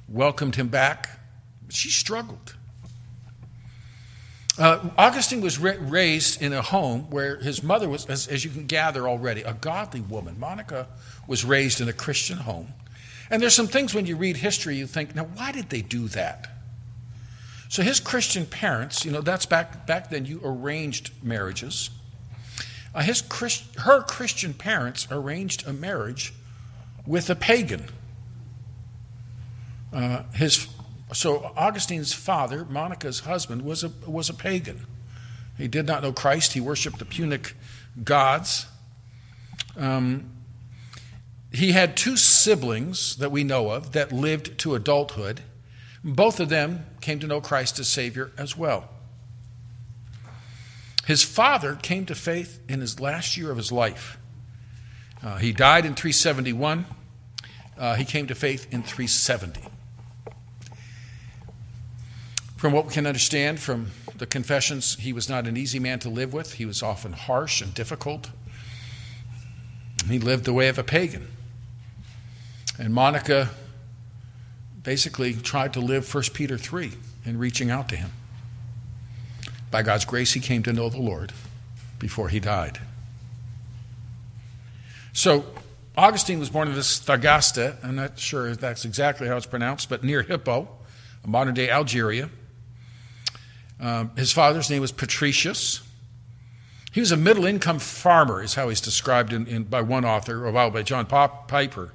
welcomed 0.09 0.57
him 0.57 0.69
back. 0.69 1.21
She 1.69 1.89
struggled. 1.91 2.55
Uh, 4.59 4.91
Augustine 4.99 5.41
was 5.41 5.59
ra- 5.59 5.73
raised 5.79 6.43
in 6.43 6.53
a 6.53 6.61
home 6.61 7.11
where 7.11 7.39
his 7.39 7.63
mother 7.63 7.89
was, 7.89 8.05
as, 8.07 8.29
as, 8.29 8.45
you 8.45 8.51
can 8.51 8.67
gather 8.67 9.09
already, 9.09 9.43
a 9.43 9.55
godly 9.55 10.03
woman. 10.03 10.39
Monica 10.39 10.89
was 11.27 11.45
raised 11.45 11.81
in 11.81 11.89
a 11.89 11.93
Christian 11.93 12.37
home. 12.37 12.75
And 13.31 13.41
there's 13.43 13.55
some 13.55 13.67
things 13.67 13.95
when 13.95 14.05
you 14.05 14.15
read 14.15 14.37
history 14.37 14.77
you 14.77 14.87
think, 14.87 15.15
now 15.15 15.25
why 15.25 15.53
did 15.53 15.71
they 15.71 15.81
do 15.81 16.07
that? 16.09 16.49
So 17.71 17.83
his 17.83 17.99
Christian 18.01 18.45
parents, 18.45 19.07
you 19.07 19.11
know, 19.11 19.23
that's 19.23 19.47
back 19.47 19.87
back 19.87 20.11
then 20.11 20.27
you 20.27 20.43
arranged 20.45 21.11
marriages. 21.23 21.89
Uh, 22.95 23.03
his 23.03 23.23
Christ, 23.23 23.65
her 23.81 24.03
Christian 24.03 24.55
parents 24.55 25.07
arranged 25.11 25.67
a 25.67 25.73
marriage 25.73 26.35
with 27.07 27.31
a 27.31 27.35
pagan. 27.35 27.87
Uh, 29.93 30.25
his 30.35 30.69
so 31.13 31.53
Augustine's 31.57 32.13
father, 32.13 32.65
Monica's 32.65 33.21
husband, 33.21 33.63
was 33.63 33.85
a 33.85 33.93
was 34.07 34.29
a 34.29 34.35
pagan. 34.35 34.87
He 35.59 35.69
did 35.69 35.87
not 35.87 36.03
know 36.03 36.13
Christ. 36.13 36.55
He 36.55 36.61
worshipped 36.61 36.99
the 36.99 37.05
Punic 37.05 37.55
gods. 38.03 38.67
Um, 39.77 40.31
he 41.53 41.73
had 41.73 41.97
two 41.97 42.17
siblings 42.17 43.17
that 43.17 43.31
we 43.31 43.45
know 43.45 43.71
of 43.71 43.93
that 43.93 44.11
lived 44.11 44.59
to 44.59 44.75
adulthood. 44.75 45.43
Both 46.03 46.41
of 46.41 46.49
them 46.49 46.87
came 47.01 47.21
to 47.21 47.27
know 47.27 47.41
Christ 47.41 47.79
as 47.79 47.89
Savior 47.89 48.33
as 48.39 48.57
well. 48.57 48.89
His 51.13 51.23
father 51.23 51.75
came 51.75 52.07
to 52.07 52.15
faith 52.15 52.59
in 52.71 52.81
his 52.81 52.99
last 52.99 53.37
year 53.37 53.51
of 53.51 53.59
his 53.59 53.71
life. 53.71 54.17
Uh, 55.23 55.37
he 55.37 55.53
died 55.53 55.85
in 55.85 55.95
371. 55.95 56.87
Uh, 57.77 57.97
he 57.97 58.07
came 58.07 58.27
to 58.29 58.35
faith 58.35 58.65
in 58.73 58.83
370. 58.83 59.61
From 62.57 62.73
what 62.73 62.87
we 62.87 62.95
can 62.95 63.07
understand 63.07 63.61
from 63.61 63.91
the 64.17 64.25
confessions, 64.25 64.95
he 64.95 65.13
was 65.13 65.29
not 65.29 65.47
an 65.47 65.59
easy 65.59 65.79
man 65.79 65.99
to 65.99 66.09
live 66.09 66.33
with. 66.33 66.55
He 66.55 66.65
was 66.65 66.83
often 66.83 67.13
harsh 67.13 67.61
and 67.61 67.75
difficult. 67.75 68.31
He 70.09 70.19
lived 70.19 70.47
the 70.47 70.55
way 70.55 70.69
of 70.69 70.79
a 70.79 70.83
pagan. 70.83 71.29
And 72.79 72.95
Monica 72.95 73.51
basically 74.83 75.35
tried 75.35 75.75
to 75.75 75.81
live 75.81 76.15
1 76.15 76.25
Peter 76.33 76.57
3 76.57 76.93
in 77.27 77.39
reaching 77.39 77.71
out 77.71 77.91
to 77.91 77.97
him. 77.97 78.13
By 79.73 79.83
God's 79.83 80.05
grace, 80.05 80.35
he 80.35 80.41
came 80.41 80.63
to 80.65 80.73
know 80.73 80.91
the 80.91 81.01
Lord 81.01 81.33
before 81.99 82.29
he 82.29 82.39
died. 82.39 82.79
So, 85.15 85.47
Augustine 85.97 86.39
was 86.39 86.51
born 86.51 86.69
in 86.69 86.75
this 86.75 87.01
Thagaste. 87.01 87.83
I'm 87.83 87.97
not 87.97 88.19
sure 88.19 88.49
if 88.49 88.61
that's 88.61 88.85
exactly 88.85 89.29
how 89.29 89.37
it's 89.37 89.47
pronounced, 89.47 89.89
but 89.89 90.05
near 90.05 90.23
Hippo, 90.23 90.69
modern 91.27 91.55
day 91.55 91.71
Algeria. 91.71 92.29
Um, 93.81 94.11
his 94.15 94.31
father's 94.31 94.69
name 94.69 94.83
was 94.83 94.93
Patricius. 94.93 95.81
He 96.93 97.01
was 97.01 97.11
a 97.11 97.17
middle 97.17 97.47
income 97.47 97.79
farmer, 97.79 98.43
is 98.43 98.55
how 98.55 98.69
he's 98.69 98.81
described 98.81 99.33
in, 99.33 99.47
in, 99.47 99.65
by 99.65 99.81
one 99.81 100.05
author, 100.05 100.47
or 100.47 100.53
by 100.53 100.83
John 100.83 101.07
Piper. 101.07 101.93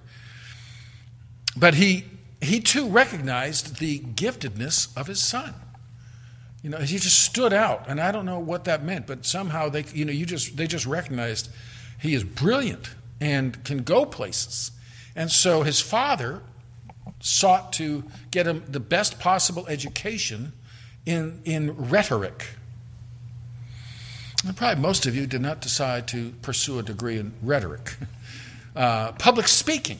But 1.56 1.76
he, 1.76 2.06
he 2.42 2.60
too 2.60 2.90
recognized 2.90 3.78
the 3.78 4.00
giftedness 4.00 4.96
of 4.98 5.06
his 5.06 5.22
son. 5.22 5.54
You 6.68 6.72
know, 6.72 6.80
he 6.80 6.98
just 6.98 7.20
stood 7.20 7.54
out, 7.54 7.86
and 7.88 7.98
I 7.98 8.12
don't 8.12 8.26
know 8.26 8.40
what 8.40 8.66
that 8.66 8.84
meant, 8.84 9.08
but 9.08 9.26
somehow 9.26 9.70
they, 9.70 9.86
you 9.94 10.04
know, 10.04 10.12
you 10.12 10.26
just 10.26 10.58
they 10.58 10.68
just 10.68 10.86
recognized 10.86 11.50
he 11.98 12.14
is 12.14 12.26
brilliant 12.26 12.90
and 13.22 13.64
can 13.64 13.84
go 13.84 14.06
places. 14.06 14.72
And 15.16 15.32
so 15.32 15.64
his 15.64 15.80
father 15.80 16.42
sought 17.22 17.72
to 17.74 18.04
get 18.32 18.48
him 18.48 18.66
the 18.68 18.82
best 18.82 19.18
possible 19.18 19.66
education 19.68 20.52
in, 21.06 21.40
in 21.46 21.88
rhetoric. 21.88 22.48
And 24.46 24.54
probably 24.54 24.82
most 24.82 25.06
of 25.06 25.16
you 25.16 25.26
did 25.26 25.40
not 25.40 25.62
decide 25.62 26.06
to 26.10 26.34
pursue 26.42 26.80
a 26.80 26.84
degree 26.84 27.18
in 27.18 27.32
rhetoric, 27.42 27.96
uh, 28.76 29.14
public 29.14 29.48
speaking. 29.48 30.00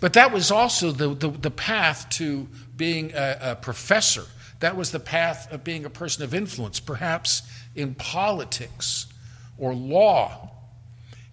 But 0.00 0.14
that 0.14 0.32
was 0.32 0.50
also 0.50 0.92
the, 0.92 1.14
the, 1.14 1.28
the 1.28 1.50
path 1.50 2.08
to 2.12 2.48
being 2.74 3.12
a, 3.12 3.36
a 3.42 3.56
professor 3.56 4.24
that 4.64 4.76
was 4.76 4.92
the 4.92 4.98
path 4.98 5.52
of 5.52 5.62
being 5.62 5.84
a 5.84 5.90
person 5.90 6.24
of 6.24 6.32
influence, 6.32 6.80
perhaps 6.80 7.42
in 7.74 7.94
politics 7.94 9.06
or 9.58 9.74
law. 9.74 10.52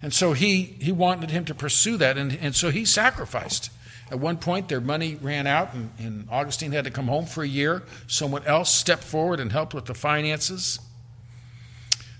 And 0.02 0.12
so 0.12 0.34
he, 0.34 0.64
he 0.64 0.92
wanted 0.92 1.30
him 1.30 1.46
to 1.46 1.54
pursue 1.54 1.96
that, 1.96 2.18
and, 2.18 2.36
and 2.42 2.54
so 2.54 2.68
he 2.68 2.84
sacrificed. 2.84 3.70
At 4.10 4.20
one 4.20 4.36
point, 4.36 4.68
their 4.68 4.82
money 4.82 5.14
ran 5.14 5.46
out, 5.46 5.72
and, 5.72 5.92
and 5.98 6.28
Augustine 6.30 6.72
had 6.72 6.84
to 6.84 6.90
come 6.90 7.06
home 7.06 7.24
for 7.24 7.42
a 7.42 7.48
year. 7.48 7.84
Someone 8.06 8.44
else 8.44 8.70
stepped 8.70 9.02
forward 9.02 9.40
and 9.40 9.50
helped 9.50 9.72
with 9.72 9.86
the 9.86 9.94
finances. 9.94 10.78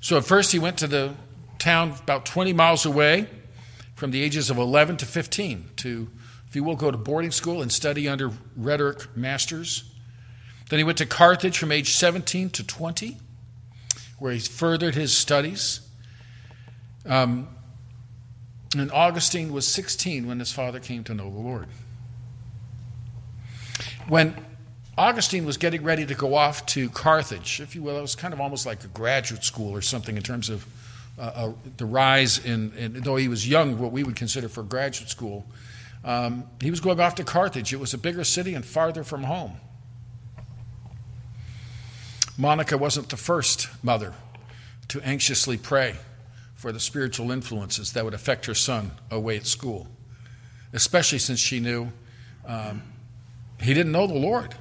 So 0.00 0.16
at 0.16 0.24
first, 0.24 0.50
he 0.50 0.58
went 0.58 0.78
to 0.78 0.86
the 0.86 1.12
town 1.58 1.92
about 2.02 2.24
20 2.24 2.54
miles 2.54 2.86
away 2.86 3.28
from 3.96 4.12
the 4.12 4.22
ages 4.22 4.48
of 4.48 4.56
11 4.56 4.96
to 4.96 5.04
15 5.04 5.72
to, 5.76 6.08
if 6.48 6.56
you 6.56 6.64
will, 6.64 6.74
go 6.74 6.90
to 6.90 6.96
boarding 6.96 7.32
school 7.32 7.60
and 7.60 7.70
study 7.70 8.08
under 8.08 8.30
rhetoric 8.56 9.14
masters. 9.14 9.91
Then 10.72 10.78
he 10.78 10.84
went 10.84 10.96
to 10.96 11.04
Carthage 11.04 11.58
from 11.58 11.70
age 11.70 11.94
17 11.96 12.48
to 12.48 12.66
20, 12.66 13.18
where 14.18 14.32
he 14.32 14.38
furthered 14.38 14.94
his 14.94 15.14
studies. 15.14 15.80
Um, 17.04 17.48
and 18.74 18.90
Augustine 18.90 19.52
was 19.52 19.68
16 19.68 20.26
when 20.26 20.38
his 20.38 20.50
father 20.50 20.80
came 20.80 21.04
to 21.04 21.12
know 21.12 21.30
the 21.30 21.38
Lord. 21.38 21.68
When 24.08 24.34
Augustine 24.96 25.44
was 25.44 25.58
getting 25.58 25.82
ready 25.82 26.06
to 26.06 26.14
go 26.14 26.36
off 26.36 26.64
to 26.68 26.88
Carthage, 26.88 27.60
if 27.60 27.74
you 27.74 27.82
will, 27.82 27.98
it 27.98 28.00
was 28.00 28.16
kind 28.16 28.32
of 28.32 28.40
almost 28.40 28.64
like 28.64 28.82
a 28.82 28.88
graduate 28.88 29.44
school 29.44 29.76
or 29.76 29.82
something 29.82 30.16
in 30.16 30.22
terms 30.22 30.48
of 30.48 30.64
uh, 31.18 31.22
uh, 31.22 31.52
the 31.76 31.84
rise 31.84 32.42
in, 32.42 32.72
in, 32.78 32.94
though 33.02 33.16
he 33.16 33.28
was 33.28 33.46
young, 33.46 33.78
what 33.78 33.92
we 33.92 34.04
would 34.04 34.16
consider 34.16 34.48
for 34.48 34.62
graduate 34.62 35.10
school. 35.10 35.44
Um, 36.02 36.44
he 36.62 36.70
was 36.70 36.80
going 36.80 36.98
off 36.98 37.16
to 37.16 37.24
Carthage. 37.24 37.74
It 37.74 37.78
was 37.78 37.92
a 37.92 37.98
bigger 37.98 38.24
city 38.24 38.54
and 38.54 38.64
farther 38.64 39.04
from 39.04 39.24
home. 39.24 39.58
Monica 42.38 42.78
wasn't 42.78 43.08
the 43.08 43.16
first 43.16 43.68
mother 43.82 44.14
to 44.88 45.00
anxiously 45.02 45.56
pray 45.56 45.96
for 46.54 46.72
the 46.72 46.80
spiritual 46.80 47.30
influences 47.30 47.92
that 47.92 48.04
would 48.04 48.14
affect 48.14 48.46
her 48.46 48.54
son 48.54 48.92
away 49.10 49.36
at 49.36 49.46
school, 49.46 49.88
especially 50.72 51.18
since 51.18 51.38
she 51.40 51.60
knew 51.60 51.90
um, 52.46 52.82
he 53.60 53.74
didn't 53.74 53.92
know 53.92 54.06
the 54.06 54.14
Lord. 54.14 54.54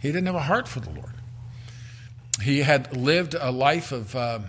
He 0.00 0.08
didn't 0.08 0.26
have 0.26 0.34
a 0.34 0.40
heart 0.40 0.68
for 0.68 0.80
the 0.80 0.90
Lord. 0.90 1.12
He 2.42 2.60
had 2.60 2.96
lived 2.96 3.34
a 3.38 3.50
life 3.50 3.90
of, 3.90 4.14
um, 4.14 4.46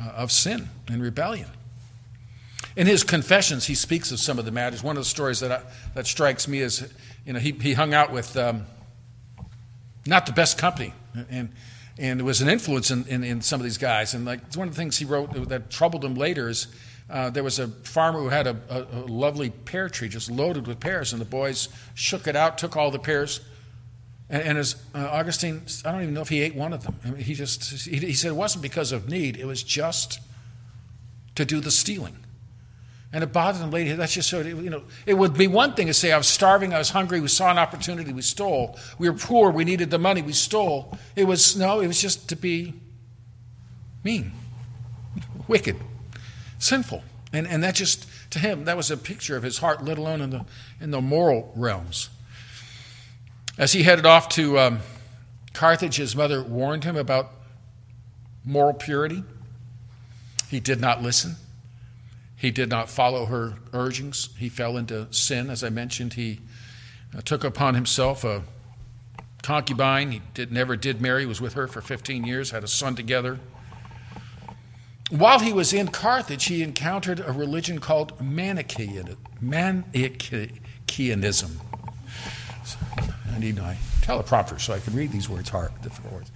uh, 0.00 0.08
of 0.10 0.30
sin 0.30 0.68
and 0.88 1.02
rebellion. 1.02 1.48
In 2.76 2.86
his 2.86 3.04
confessions, 3.04 3.66
he 3.66 3.74
speaks 3.74 4.10
of 4.12 4.18
some 4.18 4.38
of 4.38 4.44
the 4.44 4.50
matters. 4.50 4.82
One 4.82 4.96
of 4.96 5.02
the 5.02 5.08
stories 5.08 5.40
that, 5.40 5.52
I, 5.52 5.62
that 5.94 6.06
strikes 6.06 6.48
me 6.48 6.60
is, 6.60 6.92
you 7.24 7.32
know, 7.32 7.38
he, 7.38 7.52
he 7.52 7.74
hung 7.74 7.94
out 7.94 8.12
with 8.12 8.36
um, 8.36 8.66
not 10.06 10.26
the 10.26 10.32
best 10.32 10.58
company 10.58 10.92
and 11.30 11.50
and 11.98 12.20
it 12.20 12.24
was 12.24 12.40
an 12.40 12.48
influence 12.48 12.90
in, 12.90 13.06
in, 13.06 13.22
in, 13.22 13.42
some 13.42 13.60
of 13.60 13.64
these 13.64 13.76
guys. 13.76 14.14
And 14.14 14.24
like 14.24 14.54
one 14.54 14.66
of 14.66 14.74
the 14.74 14.78
things 14.78 14.96
he 14.96 15.04
wrote 15.04 15.48
that 15.50 15.70
troubled 15.70 16.04
him 16.04 16.14
later 16.14 16.48
is 16.48 16.68
uh, 17.10 17.28
there 17.30 17.44
was 17.44 17.58
a 17.58 17.68
farmer 17.68 18.18
who 18.18 18.30
had 18.30 18.46
a, 18.46 18.56
a, 18.70 19.00
a, 19.00 19.02
lovely 19.06 19.50
pear 19.50 19.90
tree 19.90 20.08
just 20.08 20.30
loaded 20.30 20.66
with 20.66 20.80
pears, 20.80 21.12
and 21.12 21.20
the 21.20 21.26
boys 21.26 21.68
shook 21.94 22.26
it 22.26 22.34
out, 22.34 22.56
took 22.56 22.76
all 22.76 22.90
the 22.90 22.98
pears. 22.98 23.40
And, 24.30 24.42
and 24.42 24.58
as 24.58 24.76
uh, 24.94 25.08
Augustine, 25.10 25.62
I 25.84 25.92
don't 25.92 26.02
even 26.02 26.14
know 26.14 26.22
if 26.22 26.30
he 26.30 26.40
ate 26.40 26.54
one 26.54 26.72
of 26.72 26.84
them. 26.84 26.96
I 27.04 27.10
mean, 27.10 27.22
he 27.22 27.34
just 27.34 27.86
he, 27.86 27.98
he 27.98 28.14
said 28.14 28.30
it 28.30 28.36
wasn't 28.36 28.62
because 28.62 28.92
of 28.92 29.08
need; 29.08 29.36
it 29.36 29.44
was 29.44 29.62
just 29.62 30.20
to 31.34 31.44
do 31.44 31.60
the 31.60 31.70
stealing. 31.70 32.21
And 33.12 33.22
it 33.22 33.32
bothered 33.32 33.60
him 33.60 33.70
later. 33.70 33.94
That's 33.94 34.14
just 34.14 34.30
so, 34.30 34.40
you 34.40 34.70
know, 34.70 34.84
it 35.04 35.14
would 35.14 35.34
be 35.34 35.46
one 35.46 35.74
thing 35.74 35.86
to 35.88 35.94
say, 35.94 36.12
I 36.12 36.16
was 36.16 36.26
starving, 36.26 36.72
I 36.72 36.78
was 36.78 36.90
hungry, 36.90 37.20
we 37.20 37.28
saw 37.28 37.50
an 37.50 37.58
opportunity, 37.58 38.12
we 38.12 38.22
stole. 38.22 38.78
We 38.98 39.10
were 39.10 39.16
poor, 39.16 39.50
we 39.50 39.64
needed 39.64 39.90
the 39.90 39.98
money, 39.98 40.22
we 40.22 40.32
stole. 40.32 40.96
It 41.14 41.24
was, 41.24 41.54
no, 41.54 41.80
it 41.80 41.86
was 41.86 42.00
just 42.00 42.28
to 42.30 42.36
be 42.36 42.74
mean, 44.02 44.32
wicked, 45.46 45.76
sinful. 46.58 47.02
And, 47.34 47.46
and 47.46 47.62
that 47.62 47.74
just, 47.74 48.06
to 48.30 48.38
him, 48.38 48.64
that 48.64 48.76
was 48.76 48.90
a 48.90 48.96
picture 48.96 49.36
of 49.36 49.42
his 49.42 49.58
heart, 49.58 49.84
let 49.84 49.98
alone 49.98 50.20
in 50.20 50.30
the, 50.30 50.44
in 50.80 50.90
the 50.90 51.00
moral 51.00 51.52
realms. 51.54 52.08
As 53.58 53.72
he 53.72 53.82
headed 53.82 54.06
off 54.06 54.30
to 54.30 54.58
um, 54.58 54.80
Carthage, 55.52 55.96
his 55.96 56.16
mother 56.16 56.42
warned 56.42 56.84
him 56.84 56.96
about 56.96 57.30
moral 58.44 58.72
purity. 58.72 59.22
He 60.48 60.60
did 60.60 60.80
not 60.80 61.02
listen. 61.02 61.36
He 62.42 62.50
did 62.50 62.68
not 62.68 62.90
follow 62.90 63.26
her 63.26 63.54
urgings. 63.72 64.30
He 64.36 64.48
fell 64.48 64.76
into 64.76 65.06
sin. 65.12 65.48
As 65.48 65.62
I 65.62 65.68
mentioned, 65.68 66.14
he 66.14 66.40
uh, 67.16 67.20
took 67.20 67.44
upon 67.44 67.76
himself 67.76 68.24
a 68.24 68.42
concubine. 69.44 70.10
He 70.10 70.22
did, 70.34 70.50
never 70.50 70.74
did 70.74 71.00
marry, 71.00 71.24
was 71.24 71.40
with 71.40 71.52
her 71.52 71.68
for 71.68 71.80
15 71.80 72.24
years, 72.24 72.50
had 72.50 72.64
a 72.64 72.66
son 72.66 72.96
together. 72.96 73.38
While 75.08 75.38
he 75.38 75.52
was 75.52 75.72
in 75.72 75.86
Carthage, 75.86 76.46
he 76.46 76.64
encountered 76.64 77.20
a 77.20 77.30
religion 77.30 77.78
called 77.78 78.20
Manichaeism. 78.20 79.18
I 83.32 83.38
need 83.38 83.56
my 83.56 83.76
teleprompter 84.00 84.60
so 84.60 84.72
I 84.72 84.80
can 84.80 84.96
read 84.96 85.12
these 85.12 85.28
words 85.28 85.48
hard, 85.50 85.70
difficult 85.80 86.12
words. 86.12 86.32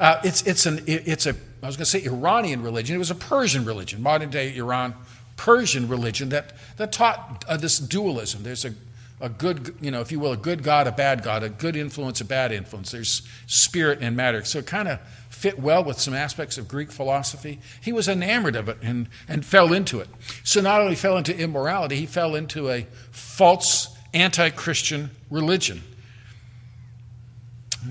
Uh, 0.00 0.18
it's, 0.24 0.40
it's, 0.44 0.64
an, 0.64 0.82
it's 0.86 1.26
a, 1.26 1.34
I 1.62 1.66
was 1.66 1.76
going 1.76 1.84
to 1.84 1.90
say 1.90 2.02
Iranian 2.06 2.62
religion. 2.62 2.96
It 2.96 2.98
was 2.98 3.10
a 3.10 3.14
Persian 3.14 3.66
religion, 3.66 4.02
modern 4.02 4.30
day 4.30 4.56
Iran 4.56 4.94
Persian 5.40 5.88
religion 5.88 6.28
that, 6.28 6.52
that 6.76 6.92
taught 6.92 7.46
uh, 7.48 7.56
this 7.56 7.78
dualism. 7.78 8.42
There's 8.42 8.66
a, 8.66 8.74
a 9.22 9.30
good, 9.30 9.74
you 9.80 9.90
know, 9.90 10.02
if 10.02 10.12
you 10.12 10.20
will, 10.20 10.32
a 10.32 10.36
good 10.36 10.62
God, 10.62 10.86
a 10.86 10.92
bad 10.92 11.22
God, 11.22 11.42
a 11.42 11.48
good 11.48 11.76
influence, 11.76 12.20
a 12.20 12.26
bad 12.26 12.52
influence. 12.52 12.90
There's 12.90 13.22
spirit 13.46 14.00
and 14.02 14.14
matter. 14.14 14.44
So 14.44 14.58
it 14.58 14.66
kind 14.66 14.86
of 14.86 15.00
fit 15.30 15.58
well 15.58 15.82
with 15.82 15.98
some 15.98 16.12
aspects 16.12 16.58
of 16.58 16.68
Greek 16.68 16.92
philosophy. 16.92 17.58
He 17.80 17.90
was 17.90 18.06
enamored 18.06 18.54
of 18.54 18.68
it 18.68 18.76
and, 18.82 19.08
and 19.28 19.42
fell 19.42 19.72
into 19.72 19.98
it. 20.00 20.08
So 20.44 20.60
not 20.60 20.82
only 20.82 20.94
fell 20.94 21.16
into 21.16 21.34
immorality, 21.34 21.96
he 21.96 22.04
fell 22.04 22.34
into 22.34 22.68
a 22.68 22.86
false 23.10 23.96
anti 24.12 24.50
Christian 24.50 25.10
religion. 25.30 25.82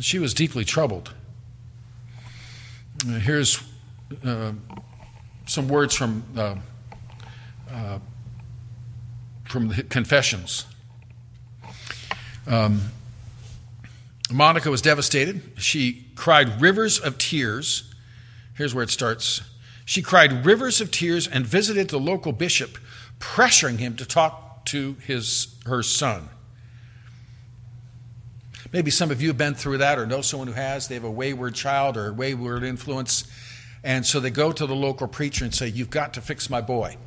She 0.01 0.19
was 0.19 0.35
deeply 0.35 0.65
troubled. 0.65 1.15
Uh, 3.07 3.13
here's 3.13 3.59
uh, 4.23 4.51
some 5.47 5.67
words 5.67 5.95
from 5.95 6.23
uh, 6.37 6.55
uh, 7.73 7.99
from 9.45 9.69
the 9.69 9.83
Confessions. 9.83 10.65
Um, 12.47 12.81
Monica 14.31 14.69
was 14.69 14.81
devastated. 14.81 15.41
She 15.57 16.05
cried 16.15 16.61
rivers 16.61 16.99
of 16.99 17.17
tears. 17.17 17.93
Here's 18.55 18.75
where 18.75 18.83
it 18.83 18.89
starts. 18.89 19.41
She 19.85 20.01
cried 20.01 20.45
rivers 20.45 20.81
of 20.81 20.91
tears 20.91 21.27
and 21.27 21.45
visited 21.45 21.89
the 21.89 21.99
local 21.99 22.31
bishop, 22.31 22.77
pressuring 23.19 23.77
him 23.79 23.95
to 23.95 24.05
talk 24.05 24.65
to 24.65 24.95
his, 25.05 25.55
her 25.65 25.81
son. 25.81 26.29
Maybe 28.71 28.91
some 28.91 29.09
of 29.09 29.19
you 29.19 29.29
have 29.29 29.37
been 29.37 29.55
through 29.55 29.79
that 29.79 29.97
or 29.97 30.05
know 30.05 30.21
someone 30.21 30.47
who 30.47 30.53
has. 30.53 30.87
They 30.87 30.95
have 30.95 31.03
a 31.03 31.09
wayward 31.09 31.55
child 31.55 31.97
or 31.97 32.09
a 32.09 32.13
wayward 32.13 32.63
influence. 32.63 33.23
And 33.83 34.05
so 34.05 34.19
they 34.19 34.29
go 34.29 34.51
to 34.51 34.67
the 34.67 34.75
local 34.75 35.07
preacher 35.07 35.43
and 35.43 35.55
say, 35.55 35.67
You've 35.67 35.89
got 35.89 36.13
to 36.15 36.21
fix 36.21 36.49
my 36.49 36.61
boy. 36.61 36.97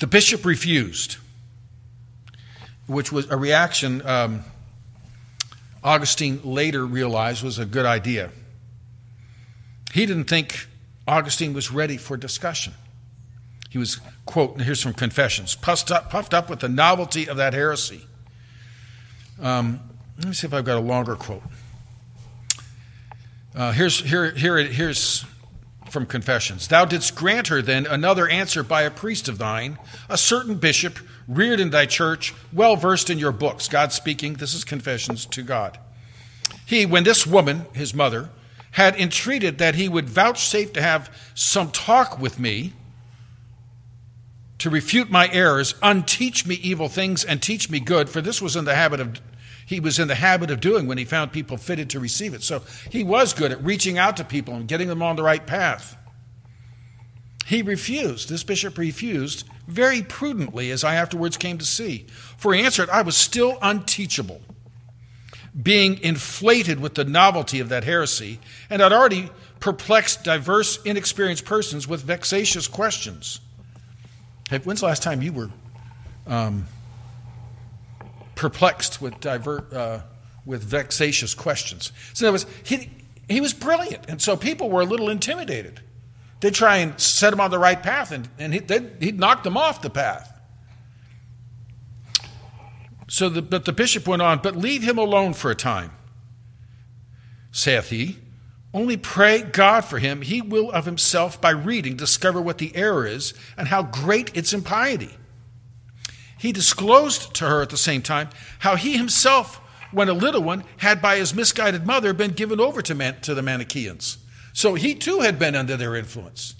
The 0.00 0.06
bishop 0.06 0.46
refused, 0.46 1.18
which 2.86 3.12
was 3.12 3.30
a 3.30 3.36
reaction 3.36 4.04
um, 4.06 4.44
Augustine 5.84 6.40
later 6.42 6.86
realized 6.86 7.42
was 7.42 7.58
a 7.58 7.66
good 7.66 7.84
idea. 7.84 8.30
He 9.92 10.06
didn't 10.06 10.24
think 10.24 10.68
Augustine 11.06 11.52
was 11.52 11.70
ready 11.70 11.98
for 11.98 12.16
discussion. 12.16 12.72
He 13.68 13.76
was, 13.76 14.00
quote, 14.24 14.54
and 14.54 14.62
here's 14.62 14.80
some 14.80 14.94
confessions, 14.94 15.54
puffed 15.54 15.90
up, 15.90 16.10
puffed 16.10 16.32
up 16.32 16.48
with 16.48 16.60
the 16.60 16.68
novelty 16.68 17.28
of 17.28 17.36
that 17.36 17.52
heresy. 17.52 18.06
Um, 19.38 19.80
let 20.16 20.28
me 20.28 20.32
see 20.32 20.46
if 20.46 20.54
I've 20.54 20.64
got 20.64 20.78
a 20.78 20.80
longer 20.80 21.14
quote. 21.14 21.42
Uh, 23.54 23.72
here's, 23.72 24.00
here, 24.00 24.30
here, 24.30 24.56
here's 24.58 25.26
from 25.90 26.06
Confessions. 26.06 26.68
Thou 26.68 26.84
didst 26.84 27.14
grant 27.14 27.48
her 27.48 27.60
then 27.60 27.86
another 27.86 28.28
answer 28.28 28.62
by 28.62 28.82
a 28.82 28.90
priest 28.90 29.28
of 29.28 29.38
thine, 29.38 29.78
a 30.08 30.16
certain 30.16 30.54
bishop, 30.54 30.98
reared 31.28 31.60
in 31.60 31.70
thy 31.70 31.86
church, 31.86 32.34
well 32.52 32.76
versed 32.76 33.10
in 33.10 33.18
your 33.18 33.32
books. 33.32 33.68
God 33.68 33.92
speaking, 33.92 34.34
this 34.34 34.54
is 34.54 34.64
Confessions 34.64 35.26
to 35.26 35.42
God. 35.42 35.78
He, 36.64 36.86
when 36.86 37.04
this 37.04 37.26
woman, 37.26 37.66
his 37.72 37.94
mother, 37.94 38.30
had 38.72 38.94
entreated 38.96 39.58
that 39.58 39.74
he 39.74 39.88
would 39.88 40.08
vouchsafe 40.08 40.72
to 40.72 40.82
have 40.82 41.14
some 41.34 41.70
talk 41.70 42.18
with 42.18 42.38
me, 42.38 42.72
to 44.58 44.70
refute 44.70 45.10
my 45.10 45.28
errors, 45.32 45.74
unteach 45.82 46.46
me 46.46 46.56
evil 46.56 46.88
things, 46.88 47.24
and 47.24 47.42
teach 47.42 47.70
me 47.70 47.80
good, 47.80 48.08
for 48.08 48.20
this 48.20 48.40
was 48.40 48.56
in 48.56 48.64
the 48.64 48.74
habit 48.74 49.00
of 49.00 49.20
he 49.70 49.78
was 49.78 50.00
in 50.00 50.08
the 50.08 50.16
habit 50.16 50.50
of 50.50 50.58
doing 50.58 50.88
when 50.88 50.98
he 50.98 51.04
found 51.04 51.30
people 51.30 51.56
fitted 51.56 51.90
to 51.90 52.00
receive 52.00 52.34
it. 52.34 52.42
So 52.42 52.62
he 52.90 53.04
was 53.04 53.32
good 53.32 53.52
at 53.52 53.62
reaching 53.62 53.98
out 53.98 54.16
to 54.16 54.24
people 54.24 54.54
and 54.54 54.66
getting 54.66 54.88
them 54.88 55.00
on 55.00 55.14
the 55.14 55.22
right 55.22 55.46
path. 55.46 55.96
He 57.46 57.62
refused. 57.62 58.28
This 58.28 58.42
bishop 58.42 58.76
refused 58.76 59.46
very 59.68 60.02
prudently, 60.02 60.72
as 60.72 60.82
I 60.82 60.96
afterwards 60.96 61.36
came 61.36 61.56
to 61.58 61.64
see. 61.64 62.06
For 62.36 62.52
he 62.52 62.64
answered, 62.64 62.90
I 62.90 63.02
was 63.02 63.16
still 63.16 63.58
unteachable, 63.62 64.40
being 65.62 66.02
inflated 66.02 66.80
with 66.80 66.96
the 66.96 67.04
novelty 67.04 67.60
of 67.60 67.68
that 67.68 67.84
heresy, 67.84 68.40
and 68.68 68.82
had 68.82 68.92
already 68.92 69.30
perplexed 69.60 70.24
diverse, 70.24 70.82
inexperienced 70.82 71.44
persons 71.44 71.86
with 71.86 72.02
vexatious 72.02 72.66
questions. 72.66 73.38
Hey, 74.48 74.58
when's 74.58 74.80
the 74.80 74.86
last 74.86 75.04
time 75.04 75.22
you 75.22 75.32
were 75.32 75.50
um, 76.26 76.66
perplexed 78.40 79.02
with, 79.02 79.20
divert, 79.20 79.70
uh, 79.70 80.00
with 80.46 80.62
vexatious 80.62 81.34
questions. 81.34 81.92
So 82.14 82.26
in 82.26 82.32
words, 82.32 82.46
he, 82.64 82.88
he 83.28 83.38
was 83.42 83.52
brilliant, 83.52 84.06
and 84.08 84.20
so 84.20 84.34
people 84.34 84.70
were 84.70 84.80
a 84.80 84.86
little 84.86 85.10
intimidated. 85.10 85.82
They'd 86.40 86.54
try 86.54 86.78
and 86.78 86.98
set 86.98 87.34
him 87.34 87.40
on 87.40 87.50
the 87.50 87.58
right 87.58 87.82
path, 87.82 88.12
and, 88.12 88.30
and 88.38 88.54
he, 88.54 88.62
he'd 88.98 89.20
knock 89.20 89.42
them 89.42 89.58
off 89.58 89.82
the 89.82 89.90
path. 89.90 90.32
So, 93.08 93.28
the, 93.28 93.42
but 93.42 93.66
the 93.66 93.74
bishop 93.74 94.08
went 94.08 94.22
on, 94.22 94.38
but 94.38 94.56
leave 94.56 94.82
him 94.82 94.96
alone 94.96 95.34
for 95.34 95.50
a 95.50 95.54
time, 95.54 95.90
saith 97.52 97.90
he. 97.90 98.20
Only 98.72 98.96
pray 98.96 99.42
God 99.42 99.84
for 99.84 99.98
him. 99.98 100.22
He 100.22 100.40
will 100.40 100.70
of 100.70 100.86
himself, 100.86 101.38
by 101.42 101.50
reading, 101.50 101.94
discover 101.96 102.40
what 102.40 102.56
the 102.56 102.74
error 102.74 103.06
is 103.06 103.34
and 103.58 103.68
how 103.68 103.82
great 103.82 104.34
its 104.34 104.54
impiety. 104.54 105.10
He 106.40 106.52
disclosed 106.52 107.34
to 107.34 107.46
her 107.46 107.60
at 107.60 107.68
the 107.68 107.76
same 107.76 108.00
time 108.00 108.30
how 108.60 108.76
he 108.76 108.96
himself, 108.96 109.60
when 109.92 110.08
a 110.08 110.14
little 110.14 110.42
one, 110.42 110.64
had 110.78 111.02
by 111.02 111.16
his 111.16 111.34
misguided 111.34 111.86
mother 111.86 112.14
been 112.14 112.30
given 112.30 112.58
over 112.58 112.80
to, 112.80 112.94
man, 112.94 113.20
to 113.20 113.34
the 113.34 113.42
Manichaeans. 113.42 114.16
So 114.54 114.72
he 114.72 114.94
too 114.94 115.20
had 115.20 115.38
been 115.38 115.54
under 115.54 115.76
their 115.76 115.94
influence. 115.94 116.54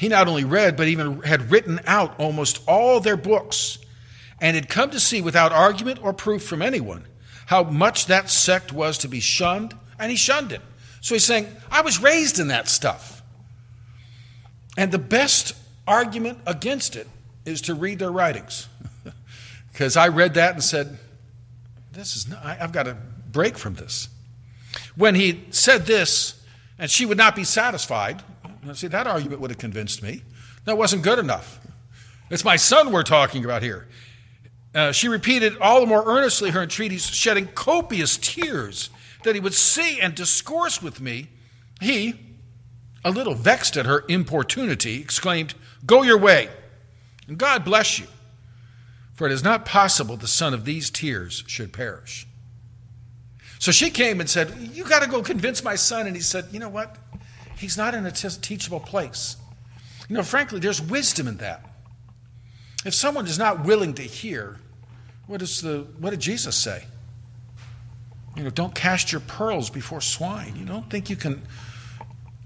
He 0.00 0.08
not 0.08 0.26
only 0.26 0.42
read, 0.42 0.76
but 0.76 0.88
even 0.88 1.22
had 1.22 1.52
written 1.52 1.78
out 1.86 2.18
almost 2.18 2.60
all 2.66 2.98
their 2.98 3.16
books 3.16 3.78
and 4.40 4.56
had 4.56 4.68
come 4.68 4.90
to 4.90 4.98
see 4.98 5.22
without 5.22 5.52
argument 5.52 6.02
or 6.02 6.12
proof 6.12 6.42
from 6.42 6.62
anyone 6.62 7.04
how 7.46 7.62
much 7.62 8.06
that 8.06 8.28
sect 8.28 8.72
was 8.72 8.98
to 8.98 9.06
be 9.06 9.20
shunned, 9.20 9.74
and 9.96 10.10
he 10.10 10.16
shunned 10.16 10.50
it. 10.50 10.60
So 11.00 11.14
he's 11.14 11.22
saying, 11.22 11.46
I 11.70 11.82
was 11.82 12.02
raised 12.02 12.40
in 12.40 12.48
that 12.48 12.66
stuff. 12.66 13.22
And 14.76 14.90
the 14.90 14.98
best 14.98 15.54
argument 15.86 16.40
against 16.48 16.96
it 16.96 17.06
is 17.46 17.62
to 17.62 17.74
read 17.74 17.98
their 17.98 18.12
writings. 18.12 18.68
Because 19.72 19.94
I 19.94 20.08
read 20.08 20.32
that 20.34 20.54
and 20.54 20.64
said, 20.64 20.96
This 21.92 22.16
is 22.16 22.26
not, 22.26 22.42
I, 22.42 22.56
I've 22.58 22.72
got 22.72 22.84
to 22.84 22.96
break 23.30 23.58
from 23.58 23.74
this. 23.74 24.08
When 24.96 25.14
he 25.14 25.44
said 25.50 25.84
this, 25.84 26.42
and 26.78 26.90
she 26.90 27.04
would 27.04 27.18
not 27.18 27.36
be 27.36 27.44
satisfied, 27.44 28.22
see, 28.72 28.86
that 28.86 29.06
argument 29.06 29.42
would 29.42 29.50
have 29.50 29.58
convinced 29.58 30.02
me. 30.02 30.22
That 30.64 30.78
wasn't 30.78 31.02
good 31.02 31.18
enough. 31.18 31.60
It's 32.30 32.42
my 32.42 32.56
son 32.56 32.90
we're 32.90 33.02
talking 33.02 33.44
about 33.44 33.62
here. 33.62 33.86
Uh, 34.74 34.92
she 34.92 35.08
repeated 35.08 35.58
all 35.58 35.80
the 35.80 35.86
more 35.86 36.04
earnestly 36.06 36.52
her 36.52 36.62
entreaties, 36.62 37.06
shedding 37.06 37.46
copious 37.48 38.16
tears 38.16 38.88
that 39.24 39.34
he 39.34 39.40
would 39.42 39.52
see 39.52 40.00
and 40.00 40.14
discourse 40.14 40.82
with 40.82 41.02
me. 41.02 41.28
He, 41.82 42.14
a 43.04 43.10
little 43.10 43.34
vexed 43.34 43.76
at 43.76 43.84
her 43.84 44.04
importunity, 44.08 45.02
exclaimed, 45.02 45.52
Go 45.84 46.02
your 46.02 46.18
way. 46.18 46.48
And 47.28 47.38
God 47.38 47.64
bless 47.64 47.98
you, 47.98 48.06
for 49.14 49.26
it 49.26 49.32
is 49.32 49.42
not 49.42 49.64
possible 49.64 50.16
the 50.16 50.26
son 50.26 50.54
of 50.54 50.64
these 50.64 50.90
tears 50.90 51.44
should 51.46 51.72
perish. 51.72 52.26
So 53.58 53.72
she 53.72 53.90
came 53.90 54.20
and 54.20 54.28
said, 54.28 54.54
You 54.72 54.84
got 54.84 55.02
to 55.02 55.08
go 55.08 55.22
convince 55.22 55.64
my 55.64 55.74
son. 55.74 56.06
And 56.06 56.14
he 56.14 56.22
said, 56.22 56.46
You 56.52 56.60
know 56.60 56.68
what? 56.68 56.96
He's 57.56 57.76
not 57.76 57.94
in 57.94 58.04
a 58.04 58.10
teachable 58.12 58.80
place. 58.80 59.36
You 60.08 60.16
know, 60.16 60.22
frankly, 60.22 60.60
there's 60.60 60.80
wisdom 60.80 61.26
in 61.26 61.38
that. 61.38 61.64
If 62.84 62.94
someone 62.94 63.26
is 63.26 63.38
not 63.38 63.64
willing 63.64 63.94
to 63.94 64.02
hear, 64.02 64.60
what, 65.26 65.42
is 65.42 65.62
the, 65.62 65.86
what 65.98 66.10
did 66.10 66.20
Jesus 66.20 66.56
say? 66.56 66.84
You 68.36 68.44
know, 68.44 68.50
don't 68.50 68.74
cast 68.74 69.10
your 69.10 69.22
pearls 69.22 69.70
before 69.70 70.00
swine. 70.00 70.54
You 70.56 70.66
don't 70.66 70.88
think 70.90 71.08
you 71.08 71.16
can 71.16 71.42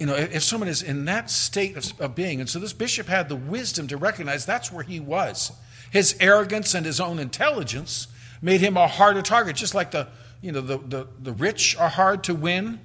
you 0.01 0.07
know, 0.07 0.15
if 0.15 0.43
someone 0.43 0.69
is 0.69 0.83
in 0.83 1.05
that 1.05 1.31
state 1.31 1.77
of, 1.77 2.01
of, 2.01 2.15
being, 2.15 2.41
and 2.41 2.49
so 2.49 2.59
this 2.59 2.73
bishop 2.73 3.07
had 3.07 3.29
the 3.29 3.37
wisdom 3.37 3.87
to 3.89 3.99
recognize 3.99 4.47
that's 4.47 4.73
where 4.73 4.83
he 4.83 4.99
was. 4.99 5.53
His 5.91 6.17
arrogance 6.21 6.75
and 6.75 6.87
his 6.87 7.01
own 7.01 7.19
intelligence 7.19 8.09
made 8.41 8.63
him 8.63 8.79
a 8.79 8.89
harder 8.89 9.21
target, 9.21 9.57
just 9.57 9.75
like 9.75 9.91
the, 9.91 10.09
you 10.41 10.53
know, 10.53 10.63
the, 10.63 10.79
the, 10.79 11.07
the 11.21 11.33
rich 11.33 11.77
are 11.77 11.91
hard 11.91 12.25
to 12.25 12.35
win. 12.35 12.81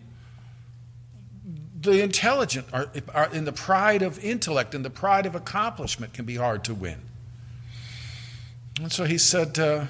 The 1.80 2.04
intelligent 2.04 2.68
are, 2.74 2.92
are 3.14 3.32
in 3.32 3.46
the 3.46 3.54
pride 3.54 4.02
of 4.02 4.20
intellect 4.20 4.76
and 4.76 4.84
the 4.84 4.90
pride 4.90 5.26
of 5.26 5.36
accomplishment 5.36 6.14
can 6.14 6.26
be 6.26 6.36
hard 6.36 6.66
to 6.66 6.74
win. 6.74 7.00
And 8.82 8.92
so 8.92 9.06
he 9.06 9.18
said, 9.18 9.58
uh, 9.58 9.86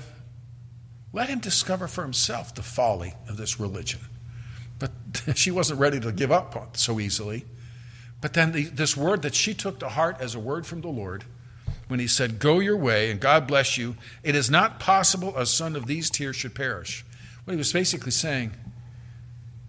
let 1.12 1.30
him 1.30 1.40
discover 1.40 1.88
for 1.88 2.04
himself 2.04 2.54
the 2.54 2.62
folly 2.62 3.16
of 3.28 3.38
this 3.38 3.60
religion. 3.60 4.02
But 4.80 4.92
she 5.36 5.52
wasn't 5.52 5.80
ready 5.80 6.00
to 6.00 6.12
give 6.12 6.32
up 6.32 6.78
so 6.78 7.00
easily. 7.00 7.46
But 8.22 8.34
then 8.34 8.52
the, 8.52 8.64
this 8.66 8.98
word 8.98 9.22
that 9.22 9.36
she 9.36 9.54
took 9.54 9.80
to 9.80 9.90
heart 9.90 10.18
as 10.20 10.36
a 10.36 10.40
word 10.40 10.66
from 10.66 10.82
the 10.82 10.88
Lord, 10.88 11.26
when 11.88 12.00
he 12.00 12.08
said, 12.08 12.40
Go 12.40 12.60
your 12.60 12.78
way 12.78 13.12
and 13.12 13.20
God 13.20 13.48
bless 13.48 13.78
you, 13.78 13.96
it 14.24 14.36
is 14.36 14.50
not 14.50 14.80
possible 14.80 15.38
a 15.38 15.46
son 15.46 15.76
of 15.76 15.86
these 15.86 16.10
tears 16.10 16.36
should 16.36 16.56
perish. 16.56 17.06
What 17.44 17.52
he 17.52 17.58
was 17.58 17.72
basically 17.72 18.12
saying, 18.12 18.54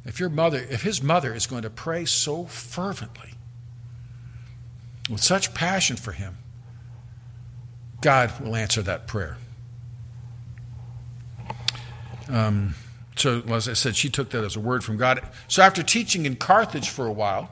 if 0.04 0.20
your 0.20 0.30
mother, 0.30 0.64
if 0.70 0.82
his 0.82 1.02
mother 1.02 1.34
is 1.34 1.46
going 1.46 1.62
to 1.62 1.70
pray 1.70 2.04
so 2.04 2.46
fervently, 2.46 3.34
with 5.10 5.22
such 5.22 5.52
passion 5.52 5.96
for 5.96 6.12
him, 6.12 6.38
God 8.00 8.40
will 8.40 8.56
answer 8.56 8.82
that 8.82 9.06
prayer. 9.06 9.36
Um, 12.28 12.74
so, 13.16 13.42
as 13.48 13.66
I 13.68 13.72
said, 13.72 13.96
she 13.96 14.10
took 14.10 14.30
that 14.30 14.44
as 14.44 14.56
a 14.56 14.60
word 14.60 14.84
from 14.84 14.98
God. 14.98 15.22
So, 15.48 15.62
after 15.62 15.82
teaching 15.82 16.26
in 16.26 16.36
Carthage 16.36 16.90
for 16.90 17.06
a 17.06 17.12
while, 17.12 17.50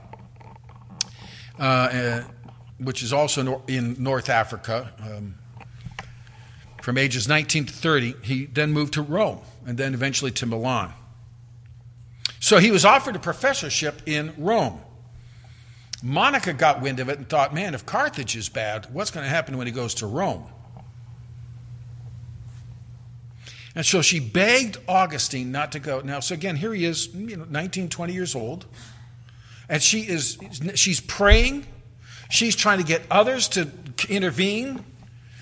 uh, 1.58 1.62
uh, 1.62 2.24
which 2.78 3.02
is 3.02 3.12
also 3.12 3.62
in 3.66 3.96
North 4.02 4.28
Africa, 4.28 4.92
um, 5.00 5.36
from 6.82 6.98
ages 6.98 7.26
19 7.26 7.66
to 7.66 7.72
30, 7.72 8.14
he 8.22 8.44
then 8.44 8.72
moved 8.72 8.92
to 8.94 9.02
Rome 9.02 9.40
and 9.66 9.78
then 9.78 9.94
eventually 9.94 10.30
to 10.32 10.44
Milan. 10.44 10.92
So, 12.40 12.58
he 12.58 12.70
was 12.70 12.84
offered 12.84 13.16
a 13.16 13.20
professorship 13.20 14.02
in 14.04 14.34
Rome. 14.36 14.80
Monica 16.02 16.52
got 16.52 16.82
wind 16.82 17.00
of 17.00 17.08
it 17.08 17.16
and 17.16 17.26
thought, 17.26 17.54
man, 17.54 17.72
if 17.72 17.86
Carthage 17.86 18.36
is 18.36 18.50
bad, 18.50 18.92
what's 18.92 19.10
going 19.10 19.24
to 19.24 19.30
happen 19.30 19.56
when 19.56 19.66
he 19.66 19.72
goes 19.72 19.94
to 19.94 20.06
Rome? 20.06 20.44
And 23.74 23.84
so 23.84 24.02
she 24.02 24.20
begged 24.20 24.78
Augustine 24.86 25.50
not 25.50 25.72
to 25.72 25.80
go. 25.80 26.00
Now, 26.00 26.20
so 26.20 26.34
again, 26.34 26.56
here 26.56 26.72
he 26.72 26.84
is, 26.84 27.12
you 27.14 27.36
know, 27.36 27.46
19, 27.48 27.88
20 27.88 28.12
years 28.12 28.34
old. 28.34 28.66
And 29.68 29.82
she 29.82 30.02
is 30.02 30.38
she's 30.74 31.00
praying. 31.00 31.66
She's 32.30 32.54
trying 32.54 32.78
to 32.78 32.84
get 32.84 33.02
others 33.10 33.48
to 33.48 33.68
intervene. 34.08 34.84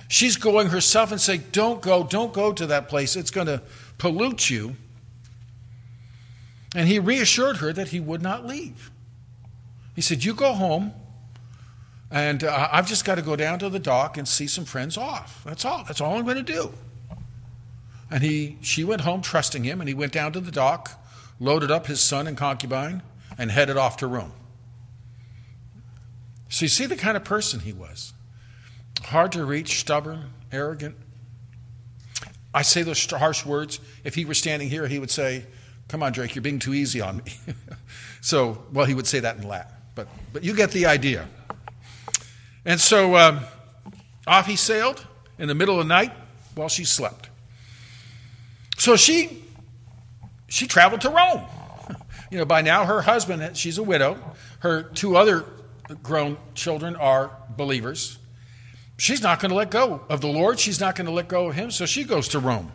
She's 0.09 0.37
going 0.37 0.68
herself 0.68 1.11
and 1.11 1.21
saying, 1.21 1.45
Don't 1.53 1.83
go, 1.83 2.05
don't 2.05 2.33
go 2.33 2.53
to 2.53 2.66
that 2.66 2.88
place. 2.88 3.16
It's 3.16 3.31
going 3.31 3.47
to 3.47 3.62
pollute 3.99 4.51
you. 4.51 4.77
And 6.75 6.88
he 6.88 6.99
reassured 6.99 7.59
her 7.59 7.73
that 7.73 7.88
he 7.88 8.01
would 8.01 8.23
not 8.23 8.47
leave. 8.47 8.90
He 9.95 10.01
said, 10.01 10.25
You 10.25 10.35
go 10.35 10.53
home, 10.53 10.92
and 12.11 12.45
uh, 12.45 12.68
I've 12.71 12.87
just 12.87 13.05
got 13.05 13.16
to 13.16 13.23
go 13.23 13.37
down 13.37 13.59
to 13.61 13.68
the 13.68 13.79
dock 13.79 14.16
and 14.16 14.27
see 14.27 14.47
some 14.47 14.64
friends 14.64 14.97
off. 14.97 15.42
That's 15.45 15.64
all. 15.64 15.85
That's 15.85 16.01
all 16.01 16.16
I'm 16.16 16.25
going 16.25 16.37
to 16.37 16.42
do. 16.42 16.73
And 18.12 18.22
he, 18.22 18.59
she 18.61 18.85
went 18.85 19.01
home 19.01 19.22
trusting 19.22 19.64
him, 19.64 19.81
and 19.81 19.88
he 19.88 19.94
went 19.94 20.12
down 20.12 20.35
to 20.35 20.40
the 20.40 20.53
dock, 20.53 21.03
loaded 21.40 21.70
up 21.70 21.87
his 21.87 22.03
son 22.03 22.27
and 22.27 22.37
concubine, 22.37 23.03
and 23.38 23.51
headed 23.51 23.79
off 23.79 23.96
to 23.96 24.07
Rome. 24.07 24.33
So 26.51 26.66
you 26.66 26.68
see 26.68 26.85
the 26.85 26.96
kind 26.96 27.16
of 27.16 27.25
person 27.25 27.61
he 27.61 27.72
was 27.72 28.12
hard 29.05 29.33
to 29.33 29.44
reach, 29.44 29.81
stubborn, 29.81 30.31
arrogant. 30.53 30.94
I 32.53 32.61
say 32.61 32.83
those 32.83 33.05
harsh 33.11 33.46
words. 33.46 33.81
If 34.05 34.14
he 34.14 34.27
were 34.27 34.35
standing 34.35 34.68
here, 34.68 34.87
he 34.87 34.98
would 34.98 35.11
say, 35.11 35.46
Come 35.88 36.03
on, 36.03 36.12
Drake, 36.12 36.35
you're 36.35 36.42
being 36.42 36.59
too 36.59 36.75
easy 36.75 37.01
on 37.01 37.16
me. 37.16 37.25
so, 38.20 38.62
well, 38.72 38.85
he 38.85 38.94
would 38.94 39.07
say 39.07 39.20
that 39.20 39.37
in 39.38 39.48
Latin, 39.48 39.72
but, 39.94 40.07
but 40.33 40.44
you 40.44 40.55
get 40.55 40.70
the 40.70 40.87
idea. 40.87 41.29
And 42.64 42.79
so 42.79 43.16
um, 43.16 43.40
off 44.27 44.46
he 44.46 44.57
sailed 44.57 45.07
in 45.38 45.48
the 45.48 45.55
middle 45.55 45.81
of 45.81 45.87
the 45.87 45.88
night 45.88 46.12
while 46.55 46.68
she 46.68 46.85
slept. 46.85 47.31
So 48.83 48.97
she 48.97 49.45
she 50.49 50.66
traveled 50.66 51.03
to 51.03 51.11
Rome. 51.11 51.42
You 52.33 52.38
know, 52.38 52.47
by 52.47 52.62
now 52.62 52.87
her 52.87 53.03
husband, 53.03 53.59
she's 53.59 53.77
a 53.77 53.83
widow. 53.83 54.18
Her 54.61 54.85
two 54.85 55.18
other 55.18 55.45
grown 56.03 56.38
children 56.55 56.97
are 56.97 57.31
believers. 57.59 58.18
She's 58.97 59.21
not 59.21 59.38
going 59.38 59.51
to 59.51 59.55
let 59.55 59.71
go 59.71 60.01
of 60.09 60.23
the 60.23 60.29
Lord. 60.29 60.59
She's 60.59 60.81
not 60.81 60.97
going 60.97 61.05
to 61.05 61.12
let 61.12 61.29
go 61.29 61.49
of 61.49 61.57
him. 61.57 61.71
So 61.71 61.85
she 61.85 62.05
goes 62.05 62.29
to 62.29 62.38
Rome. 62.38 62.73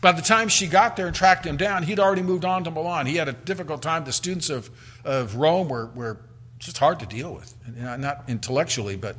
By 0.00 0.10
the 0.10 0.20
time 0.20 0.48
she 0.48 0.66
got 0.66 0.96
there 0.96 1.06
and 1.06 1.14
tracked 1.14 1.46
him 1.46 1.56
down, 1.56 1.84
he'd 1.84 2.00
already 2.00 2.22
moved 2.22 2.44
on 2.44 2.64
to 2.64 2.72
Milan. 2.72 3.06
He 3.06 3.14
had 3.14 3.28
a 3.28 3.34
difficult 3.34 3.82
time. 3.82 4.04
The 4.04 4.12
students 4.12 4.50
of, 4.50 4.68
of 5.04 5.36
Rome 5.36 5.68
were, 5.68 5.86
were 5.94 6.18
just 6.58 6.78
hard 6.78 6.98
to 6.98 7.06
deal 7.06 7.32
with, 7.32 7.54
not 7.76 8.24
intellectually, 8.26 8.96
but 8.96 9.14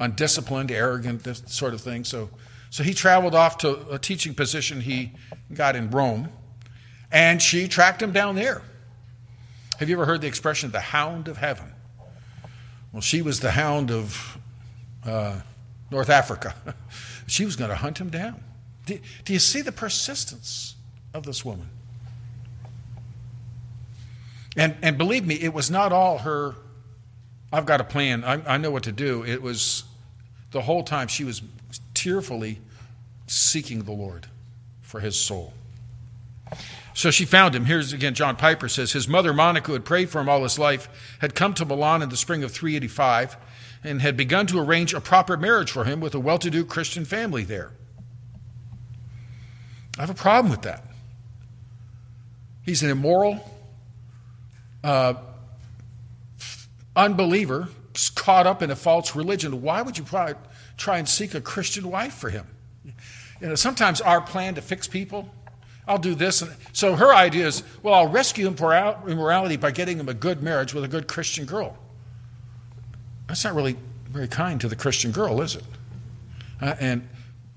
undisciplined, 0.00 0.70
arrogant, 0.70 1.24
this 1.24 1.42
sort 1.46 1.74
of 1.74 1.82
thing. 1.82 2.04
So, 2.04 2.30
so 2.70 2.82
he 2.82 2.94
traveled 2.94 3.34
off 3.34 3.58
to 3.58 3.88
a 3.90 3.98
teaching 3.98 4.34
position 4.34 4.80
he 4.80 5.12
got 5.52 5.76
in 5.76 5.90
Rome, 5.90 6.28
and 7.10 7.40
she 7.40 7.68
tracked 7.68 8.02
him 8.02 8.12
down 8.12 8.34
there. 8.34 8.62
Have 9.78 9.88
you 9.88 9.96
ever 9.96 10.06
heard 10.06 10.20
the 10.20 10.26
expression, 10.26 10.70
the 10.70 10.80
hound 10.80 11.28
of 11.28 11.36
heaven? 11.38 11.72
Well, 12.92 13.02
she 13.02 13.22
was 13.22 13.40
the 13.40 13.50
hound 13.52 13.90
of 13.90 14.38
uh, 15.04 15.40
North 15.90 16.10
Africa. 16.10 16.54
she 17.26 17.44
was 17.44 17.56
going 17.56 17.70
to 17.70 17.76
hunt 17.76 17.98
him 17.98 18.08
down. 18.08 18.42
Do, 18.86 18.98
do 19.24 19.32
you 19.32 19.38
see 19.38 19.60
the 19.60 19.72
persistence 19.72 20.76
of 21.12 21.24
this 21.24 21.44
woman? 21.44 21.68
And, 24.56 24.76
and 24.80 24.96
believe 24.96 25.26
me, 25.26 25.34
it 25.34 25.52
was 25.52 25.70
not 25.70 25.92
all 25.92 26.18
her, 26.18 26.54
I've 27.52 27.66
got 27.66 27.80
a 27.80 27.84
plan, 27.84 28.24
I, 28.24 28.54
I 28.54 28.56
know 28.56 28.70
what 28.70 28.84
to 28.84 28.92
do. 28.92 29.22
It 29.24 29.42
was 29.42 29.84
the 30.52 30.62
whole 30.62 30.82
time 30.82 31.08
she 31.08 31.24
was 31.24 31.42
tearfully 32.06 32.60
seeking 33.26 33.82
the 33.82 33.90
Lord 33.90 34.28
for 34.80 35.00
his 35.00 35.18
soul. 35.18 35.52
So 36.94 37.10
she 37.10 37.24
found 37.24 37.52
him. 37.52 37.64
Here's 37.64 37.92
again, 37.92 38.14
John 38.14 38.36
Piper 38.36 38.68
says 38.68 38.92
his 38.92 39.08
mother, 39.08 39.32
Monica, 39.32 39.66
who 39.66 39.72
had 39.72 39.84
prayed 39.84 40.08
for 40.08 40.20
him 40.20 40.28
all 40.28 40.44
his 40.44 40.56
life, 40.56 40.88
had 41.18 41.34
come 41.34 41.52
to 41.54 41.64
Milan 41.64 42.02
in 42.02 42.08
the 42.08 42.16
spring 42.16 42.44
of 42.44 42.52
385 42.52 43.36
and 43.82 44.00
had 44.00 44.16
begun 44.16 44.46
to 44.46 44.60
arrange 44.60 44.94
a 44.94 45.00
proper 45.00 45.36
marriage 45.36 45.72
for 45.72 45.82
him 45.82 45.98
with 45.98 46.14
a 46.14 46.20
well 46.20 46.38
to 46.38 46.48
do 46.48 46.64
Christian 46.64 47.04
family 47.04 47.42
there. 47.42 47.72
I 49.98 50.02
have 50.02 50.10
a 50.10 50.14
problem 50.14 50.52
with 50.52 50.62
that. 50.62 50.84
He's 52.64 52.84
an 52.84 52.90
immoral 52.90 53.44
uh, 54.84 55.14
unbeliever 56.94 57.68
caught 58.14 58.46
up 58.46 58.62
in 58.62 58.70
a 58.70 58.76
false 58.76 59.16
religion. 59.16 59.62
Why 59.62 59.82
would 59.82 59.98
you 59.98 60.04
try, 60.04 60.34
try 60.76 60.98
and 60.98 61.08
seek 61.08 61.34
a 61.34 61.40
Christian 61.40 61.90
wife 61.90 62.14
for 62.14 62.30
him? 62.30 62.46
You 63.40 63.48
know, 63.48 63.54
sometimes 63.54 64.00
our 64.00 64.20
plan 64.20 64.54
to 64.54 64.62
fix 64.62 64.88
people, 64.88 65.28
I'll 65.86 65.98
do 65.98 66.14
this. 66.14 66.42
And, 66.42 66.52
so 66.72 66.96
her 66.96 67.14
idea 67.14 67.46
is, 67.46 67.62
well, 67.82 67.94
I'll 67.94 68.08
rescue 68.08 68.46
him 68.46 68.54
for 68.54 68.72
out 68.72 69.08
immorality 69.08 69.56
by 69.56 69.70
getting 69.70 69.98
him 69.98 70.08
a 70.08 70.14
good 70.14 70.42
marriage 70.42 70.74
with 70.74 70.84
a 70.84 70.88
good 70.88 71.06
Christian 71.06 71.44
girl. 71.44 71.76
That's 73.28 73.44
not 73.44 73.54
really 73.54 73.76
very 74.08 74.28
kind 74.28 74.60
to 74.60 74.68
the 74.68 74.76
Christian 74.76 75.12
girl, 75.12 75.40
is 75.42 75.56
it? 75.56 75.64
Uh, 76.60 76.74
and 76.80 77.08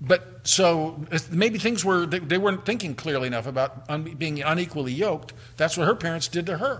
but 0.01 0.41
so 0.43 1.05
maybe 1.29 1.59
things 1.59 1.83
were, 1.83 2.05
they, 2.05 2.19
they 2.19 2.37
weren't 2.37 2.65
thinking 2.65 2.95
clearly 2.95 3.27
enough 3.27 3.45
about 3.45 3.83
un, 3.89 4.03
being 4.03 4.41
unequally 4.41 4.93
yoked. 4.93 5.33
That's 5.57 5.77
what 5.77 5.87
her 5.87 5.95
parents 5.95 6.27
did 6.27 6.45
to 6.45 6.57
her. 6.57 6.79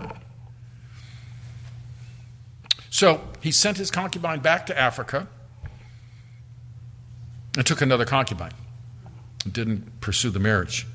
So 2.88 3.20
he 3.40 3.52
sent 3.52 3.76
his 3.76 3.90
concubine 3.90 4.40
back 4.40 4.66
to 4.66 4.78
Africa 4.78 5.28
and 7.60 7.66
took 7.66 7.82
another 7.82 8.06
concubine 8.06 8.54
and 9.44 9.52
didn't 9.52 10.00
pursue 10.00 10.30
the 10.30 10.38
marriage. 10.38 10.86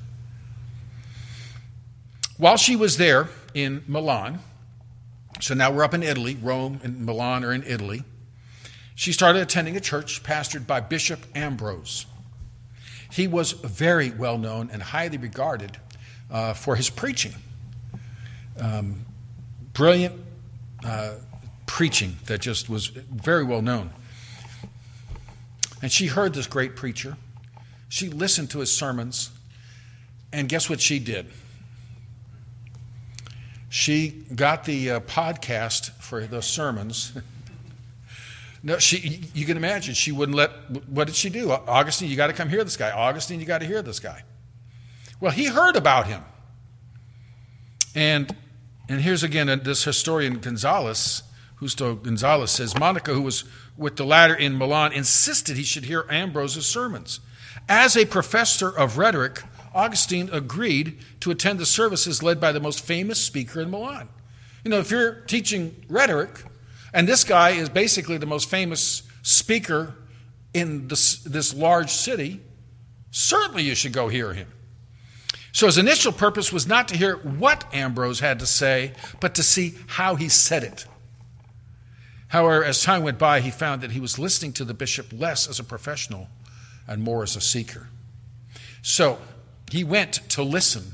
While 2.38 2.56
she 2.56 2.74
was 2.74 2.96
there 2.96 3.28
in 3.54 3.84
Milan, 3.86 4.40
so 5.40 5.54
now 5.54 5.70
we're 5.70 5.84
up 5.84 5.94
in 5.94 6.02
Italy, 6.02 6.36
Rome 6.42 6.80
and 6.82 7.06
Milan 7.06 7.44
are 7.44 7.52
in 7.52 7.62
Italy, 7.62 8.02
she 8.96 9.12
started 9.12 9.42
attending 9.42 9.76
a 9.76 9.80
church 9.80 10.24
pastored 10.24 10.66
by 10.66 10.80
Bishop 10.80 11.20
Ambrose. 11.36 12.06
He 13.12 13.28
was 13.28 13.52
very 13.52 14.10
well 14.10 14.36
known 14.36 14.68
and 14.72 14.82
highly 14.82 15.18
regarded 15.18 15.76
uh, 16.32 16.52
for 16.52 16.74
his 16.74 16.90
preaching. 16.90 17.34
Um, 18.60 19.06
brilliant 19.72 20.16
uh, 20.84 21.12
preaching 21.66 22.16
that 22.26 22.40
just 22.40 22.68
was 22.68 22.88
very 22.88 23.44
well 23.44 23.62
known. 23.62 23.92
And 25.82 25.92
she 25.92 26.06
heard 26.06 26.34
this 26.34 26.46
great 26.46 26.76
preacher. 26.76 27.16
She 27.88 28.08
listened 28.08 28.50
to 28.50 28.60
his 28.60 28.72
sermons. 28.72 29.30
And 30.32 30.48
guess 30.48 30.68
what 30.68 30.80
she 30.80 30.98
did? 30.98 31.30
She 33.68 34.24
got 34.34 34.64
the 34.64 34.90
uh, 34.90 35.00
podcast 35.00 35.90
for 36.00 36.26
the 36.26 36.42
sermons. 36.42 37.12
No, 38.62 38.78
she. 38.80 39.22
You 39.32 39.46
can 39.46 39.56
imagine 39.56 39.94
she 39.94 40.10
wouldn't 40.10 40.34
let. 40.34 40.50
What 40.88 41.06
did 41.06 41.14
she 41.14 41.30
do? 41.30 41.52
Augustine, 41.52 42.10
you 42.10 42.16
got 42.16 42.26
to 42.26 42.32
come 42.32 42.48
hear 42.48 42.64
this 42.64 42.76
guy. 42.76 42.90
Augustine, 42.90 43.38
you 43.38 43.46
got 43.46 43.58
to 43.58 43.66
hear 43.66 43.80
this 43.80 44.00
guy. 44.00 44.24
Well, 45.20 45.30
he 45.30 45.44
heard 45.44 45.76
about 45.76 46.08
him, 46.08 46.22
and 47.94 48.34
and 48.88 49.00
here's 49.00 49.22
again 49.22 49.60
this 49.62 49.84
historian 49.84 50.40
Gonzalez, 50.40 51.22
Justo 51.60 51.94
Gonzalez 51.94 52.50
says 52.50 52.76
Monica, 52.76 53.14
who 53.14 53.22
was 53.22 53.44
with 53.76 53.96
the 53.96 54.04
latter 54.04 54.34
in 54.34 54.56
Milan, 54.56 54.92
insisted 54.92 55.56
he 55.56 55.62
should 55.62 55.84
hear 55.84 56.06
Ambrose's 56.08 56.66
sermons. 56.66 57.20
As 57.68 57.96
a 57.96 58.06
professor 58.06 58.68
of 58.68 58.98
rhetoric, 58.98 59.42
Augustine 59.74 60.30
agreed 60.32 60.98
to 61.20 61.30
attend 61.30 61.58
the 61.58 61.66
services 61.66 62.22
led 62.22 62.40
by 62.40 62.52
the 62.52 62.60
most 62.60 62.84
famous 62.84 63.22
speaker 63.22 63.60
in 63.60 63.70
Milan. 63.70 64.08
You 64.64 64.70
know, 64.70 64.78
if 64.78 64.90
you're 64.90 65.20
teaching 65.22 65.84
rhetoric, 65.88 66.44
and 66.92 67.06
this 67.06 67.24
guy 67.24 67.50
is 67.50 67.68
basically 67.68 68.16
the 68.16 68.26
most 68.26 68.48
famous 68.48 69.02
speaker 69.22 69.94
in 70.54 70.88
this, 70.88 71.18
this 71.18 71.52
large 71.52 71.90
city. 71.90 72.40
Certainly 73.10 73.64
you 73.64 73.74
should 73.74 73.92
go 73.92 74.08
hear 74.08 74.32
him. 74.32 74.48
So 75.52 75.66
his 75.66 75.78
initial 75.78 76.12
purpose 76.12 76.52
was 76.52 76.66
not 76.66 76.88
to 76.88 76.96
hear 76.96 77.16
what 77.16 77.64
Ambrose 77.74 78.20
had 78.20 78.38
to 78.40 78.46
say, 78.46 78.92
but 79.20 79.34
to 79.34 79.42
see 79.42 79.74
how 79.86 80.14
he 80.14 80.28
said 80.28 80.62
it. 80.64 80.86
However, 82.28 82.64
as 82.64 82.82
time 82.82 83.02
went 83.02 83.18
by, 83.18 83.40
he 83.40 83.50
found 83.50 83.82
that 83.82 83.92
he 83.92 84.00
was 84.00 84.18
listening 84.18 84.52
to 84.54 84.64
the 84.64 84.74
bishop 84.74 85.12
less 85.12 85.48
as 85.48 85.60
a 85.60 85.64
professional 85.64 86.28
and 86.88 87.02
more 87.02 87.22
as 87.22 87.36
a 87.36 87.40
seeker. 87.40 87.88
So 88.82 89.18
he 89.70 89.84
went 89.84 90.14
to 90.30 90.42
listen 90.42 90.92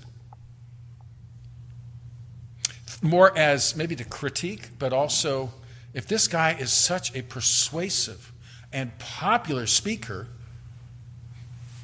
more 3.03 3.37
as 3.37 3.75
maybe 3.75 3.97
to 3.97 4.05
critique, 4.05 4.71
but 4.79 4.92
also 4.92 5.53
if 5.92 6.07
this 6.07 6.29
guy 6.29 6.53
is 6.53 6.73
such 6.73 7.14
a 7.16 7.23
persuasive 7.23 8.33
and 8.73 8.97
popular 8.99 9.66
speaker, 9.66 10.29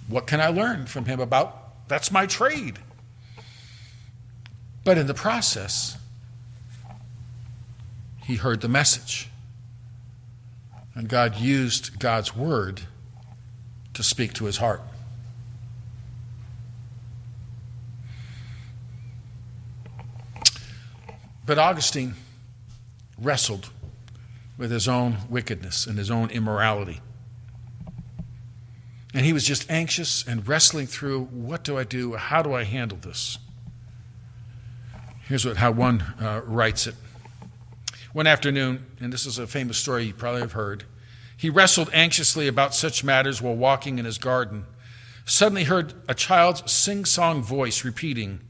what 0.06 0.26
can 0.26 0.40
I 0.40 0.48
learn 0.48 0.86
from 0.86 1.06
him 1.06 1.20
about 1.20 1.88
that's 1.88 2.10
my 2.10 2.26
trade? 2.26 2.78
But 4.84 4.96
in 4.96 5.06
the 5.06 5.14
process, 5.14 5.98
he 8.24 8.36
heard 8.36 8.60
the 8.60 8.68
message. 8.68 9.28
And 10.98 11.08
God 11.08 11.36
used 11.36 12.00
God's 12.00 12.34
word 12.34 12.80
to 13.94 14.02
speak 14.02 14.32
to 14.32 14.46
his 14.46 14.56
heart. 14.56 14.82
But 21.46 21.56
Augustine 21.56 22.14
wrestled 23.16 23.70
with 24.56 24.72
his 24.72 24.88
own 24.88 25.18
wickedness 25.30 25.86
and 25.86 25.96
his 25.96 26.10
own 26.10 26.30
immorality. 26.30 27.00
And 29.14 29.24
he 29.24 29.32
was 29.32 29.44
just 29.44 29.70
anxious 29.70 30.26
and 30.26 30.48
wrestling 30.48 30.88
through 30.88 31.26
what 31.26 31.62
do 31.62 31.78
I 31.78 31.84
do? 31.84 32.16
How 32.16 32.42
do 32.42 32.54
I 32.54 32.64
handle 32.64 32.98
this? 32.98 33.38
Here's 35.28 35.46
what, 35.46 35.58
how 35.58 35.70
one 35.70 36.00
uh, 36.20 36.40
writes 36.44 36.88
it. 36.88 36.96
One 38.12 38.26
afternoon, 38.26 38.86
and 39.00 39.12
this 39.12 39.26
is 39.26 39.38
a 39.38 39.46
famous 39.46 39.76
story 39.76 40.04
you 40.04 40.14
probably 40.14 40.40
have 40.40 40.52
heard, 40.52 40.84
he 41.36 41.50
wrestled 41.50 41.90
anxiously 41.92 42.48
about 42.48 42.74
such 42.74 43.04
matters 43.04 43.40
while 43.40 43.54
walking 43.54 43.98
in 43.98 44.04
his 44.04 44.18
garden. 44.18 44.64
Suddenly 45.24 45.64
heard 45.64 45.94
a 46.08 46.14
child's 46.14 46.70
sing 46.70 47.04
song 47.04 47.42
voice 47.42 47.84
repeating, 47.84 48.40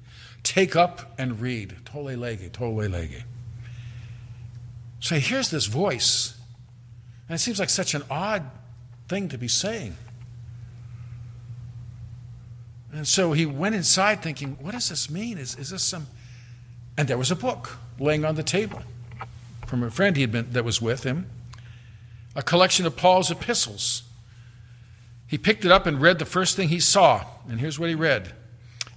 Take 0.42 0.76
up 0.76 1.12
and 1.18 1.40
read. 1.40 1.76
Tolle 1.84 2.16
lege, 2.16 2.50
tole 2.52 2.88
lege. 2.88 3.24
So 5.00 5.16
he 5.16 5.20
hears 5.20 5.50
this 5.50 5.66
voice, 5.66 6.38
and 7.28 7.34
it 7.34 7.38
seems 7.38 7.58
like 7.58 7.70
such 7.70 7.94
an 7.94 8.02
odd 8.10 8.50
thing 9.08 9.28
to 9.28 9.38
be 9.38 9.48
saying. 9.48 9.96
And 12.92 13.06
so 13.06 13.32
he 13.32 13.44
went 13.44 13.74
inside 13.74 14.22
thinking, 14.22 14.56
what 14.60 14.72
does 14.72 14.88
this 14.88 15.10
mean? 15.10 15.36
Is, 15.36 15.56
is 15.56 15.70
this 15.70 15.82
some. 15.82 16.06
And 16.96 17.06
there 17.06 17.18
was 17.18 17.30
a 17.30 17.36
book 17.36 17.78
laying 17.98 18.24
on 18.24 18.34
the 18.34 18.42
table 18.42 18.82
from 19.68 19.82
a 19.82 19.90
friend 19.90 20.16
he 20.16 20.22
had 20.22 20.32
been, 20.32 20.50
that 20.52 20.64
was 20.64 20.82
with 20.82 21.04
him, 21.04 21.26
a 22.34 22.42
collection 22.42 22.86
of 22.86 22.96
Paul's 22.96 23.30
epistles. 23.30 24.02
He 25.26 25.38
picked 25.38 25.64
it 25.64 25.70
up 25.70 25.86
and 25.86 26.00
read 26.00 26.18
the 26.18 26.24
first 26.24 26.56
thing 26.56 26.68
he 26.68 26.80
saw. 26.80 27.24
And 27.48 27.60
here's 27.60 27.78
what 27.78 27.90
he 27.90 27.94
read 27.94 28.32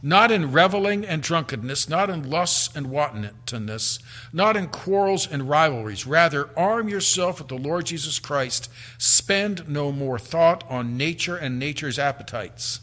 Not 0.02 0.32
in 0.32 0.52
reveling 0.52 1.06
and 1.06 1.22
drunkenness, 1.22 1.90
not 1.90 2.10
in 2.10 2.30
lusts 2.30 2.74
and 2.76 2.90
wantonness, 2.90 4.00
not 4.32 4.56
in 4.56 4.68
quarrels 4.68 5.28
and 5.30 5.50
rivalries. 5.50 6.08
Rather, 6.08 6.50
arm 6.58 6.88
yourself 6.88 7.40
with 7.40 7.50
the 7.50 7.58
Lord 7.58 7.86
Jesus 7.86 8.18
Christ. 8.20 8.70
Spend 8.98 9.68
no 9.68 9.92
more 9.92 10.18
thought 10.18 10.64
on 10.70 10.98
nature 10.98 11.36
and 11.36 11.60
nature's 11.60 12.00
appetites 12.00 12.80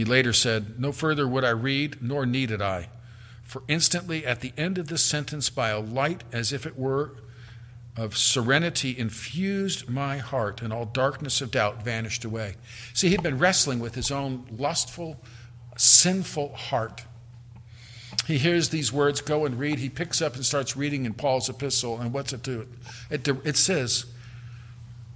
he 0.00 0.04
later 0.06 0.32
said, 0.32 0.80
No 0.80 0.92
further 0.92 1.28
would 1.28 1.44
I 1.44 1.50
read, 1.50 1.98
nor 2.00 2.24
needed 2.24 2.62
I. 2.62 2.88
For 3.50 3.64
instantly 3.66 4.24
at 4.24 4.42
the 4.42 4.52
end 4.56 4.78
of 4.78 4.86
this 4.86 5.04
sentence, 5.04 5.50
by 5.50 5.70
a 5.70 5.80
light 5.80 6.22
as 6.30 6.52
if 6.52 6.66
it 6.66 6.78
were 6.78 7.16
of 7.96 8.16
serenity, 8.16 8.96
infused 8.96 9.88
my 9.88 10.18
heart, 10.18 10.62
and 10.62 10.72
all 10.72 10.84
darkness 10.84 11.40
of 11.40 11.50
doubt 11.50 11.82
vanished 11.82 12.24
away. 12.24 12.54
See, 12.94 13.08
he'd 13.08 13.24
been 13.24 13.38
wrestling 13.38 13.80
with 13.80 13.96
his 13.96 14.12
own 14.12 14.46
lustful, 14.56 15.20
sinful 15.76 16.54
heart. 16.54 17.02
He 18.24 18.38
hears 18.38 18.68
these 18.68 18.92
words, 18.92 19.20
go 19.20 19.44
and 19.44 19.58
read. 19.58 19.80
He 19.80 19.88
picks 19.88 20.22
up 20.22 20.36
and 20.36 20.46
starts 20.46 20.76
reading 20.76 21.04
in 21.04 21.14
Paul's 21.14 21.48
epistle, 21.48 21.98
and 21.98 22.12
what's 22.12 22.32
it 22.32 22.44
do? 22.44 22.68
It, 23.10 23.26
it 23.26 23.56
says, 23.56 24.04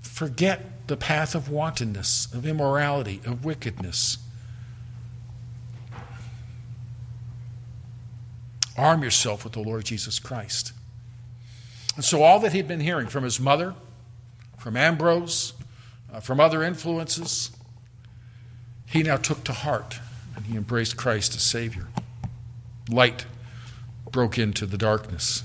Forget 0.03 0.89
the 0.89 0.97
path 0.97 1.37
of 1.37 1.51
wantonness, 1.51 2.27
of 2.35 2.45
immorality, 2.45 3.21
of 3.25 3.45
wickedness 3.45 4.19
Arm 8.77 9.03
yourself 9.03 9.45
with 9.45 9.53
the 9.53 9.61
Lord 9.61 9.85
Jesus 9.85 10.19
Christ. 10.19 10.73
And 11.97 12.05
so, 12.05 12.23
all 12.23 12.41
that 12.41 12.53
he'd 12.53 12.67
been 12.67 12.81
hearing 12.81 13.07
from 13.07 13.23
his 13.23 13.39
mother, 13.39 13.75
from 14.59 14.77
Ambrose, 14.77 15.53
uh, 16.13 16.21
from 16.21 16.41
other 16.41 16.63
influences, 16.63 17.51
he 18.87 19.03
now 19.03 19.17
took 19.17 19.45
to 19.45 19.53
heart 19.53 20.01
and 20.35 20.47
he 20.47 20.57
embraced 20.57 20.97
Christ 20.97 21.35
as 21.37 21.43
Savior. 21.43 21.87
Light 22.89 23.27
broke 24.11 24.39
into 24.39 24.67
the 24.67 24.79
darkness. 24.79 25.45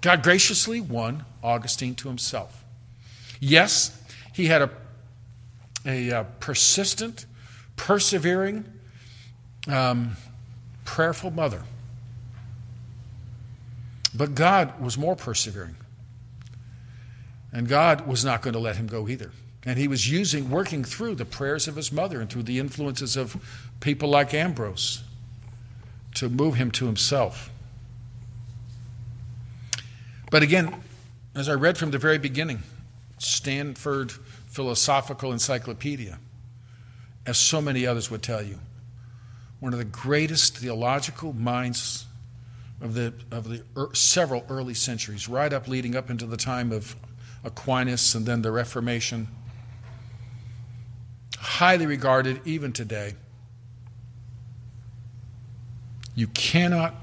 God 0.00 0.22
graciously 0.22 0.80
won 0.80 1.24
Augustine 1.42 1.94
to 1.96 2.08
himself. 2.08 2.64
Yes, 3.40 4.00
he 4.32 4.46
had 4.46 4.62
a, 4.62 4.70
a, 5.86 6.08
a 6.08 6.20
uh, 6.20 6.24
persistent, 6.40 7.26
persevering, 7.76 8.64
um, 9.68 10.16
prayerful 10.84 11.30
mother. 11.30 11.62
But 14.14 14.34
God 14.34 14.80
was 14.80 14.98
more 14.98 15.16
persevering. 15.16 15.76
And 17.52 17.68
God 17.68 18.06
was 18.06 18.24
not 18.24 18.42
going 18.42 18.54
to 18.54 18.58
let 18.58 18.76
him 18.76 18.86
go 18.86 19.08
either. 19.08 19.30
And 19.64 19.78
he 19.78 19.86
was 19.86 20.10
using, 20.10 20.50
working 20.50 20.84
through 20.84 21.14
the 21.14 21.24
prayers 21.24 21.68
of 21.68 21.76
his 21.76 21.92
mother 21.92 22.20
and 22.20 22.28
through 22.28 22.44
the 22.44 22.58
influences 22.58 23.16
of 23.16 23.36
people 23.80 24.08
like 24.08 24.34
Ambrose 24.34 25.02
to 26.14 26.28
move 26.28 26.56
him 26.56 26.70
to 26.72 26.86
himself. 26.86 27.50
But 30.30 30.42
again, 30.42 30.74
as 31.34 31.48
I 31.48 31.52
read 31.52 31.78
from 31.78 31.90
the 31.90 31.98
very 31.98 32.18
beginning, 32.18 32.62
Stanford 33.18 34.12
Philosophical 34.46 35.32
Encyclopedia, 35.32 36.18
as 37.26 37.38
so 37.38 37.60
many 37.60 37.86
others 37.86 38.10
would 38.10 38.22
tell 38.22 38.42
you, 38.42 38.58
one 39.62 39.72
of 39.72 39.78
the 39.78 39.84
greatest 39.84 40.58
theological 40.58 41.32
minds 41.32 42.06
of 42.80 42.94
the, 42.94 43.14
of 43.30 43.48
the 43.48 43.62
er, 43.76 43.90
several 43.94 44.44
early 44.48 44.74
centuries, 44.74 45.28
right 45.28 45.52
up 45.52 45.68
leading 45.68 45.94
up 45.94 46.10
into 46.10 46.26
the 46.26 46.36
time 46.36 46.72
of 46.72 46.96
Aquinas 47.44 48.12
and 48.16 48.26
then 48.26 48.42
the 48.42 48.50
Reformation. 48.50 49.28
Highly 51.38 51.86
regarded 51.86 52.40
even 52.44 52.72
today. 52.72 53.14
You 56.16 56.26
cannot 56.26 56.96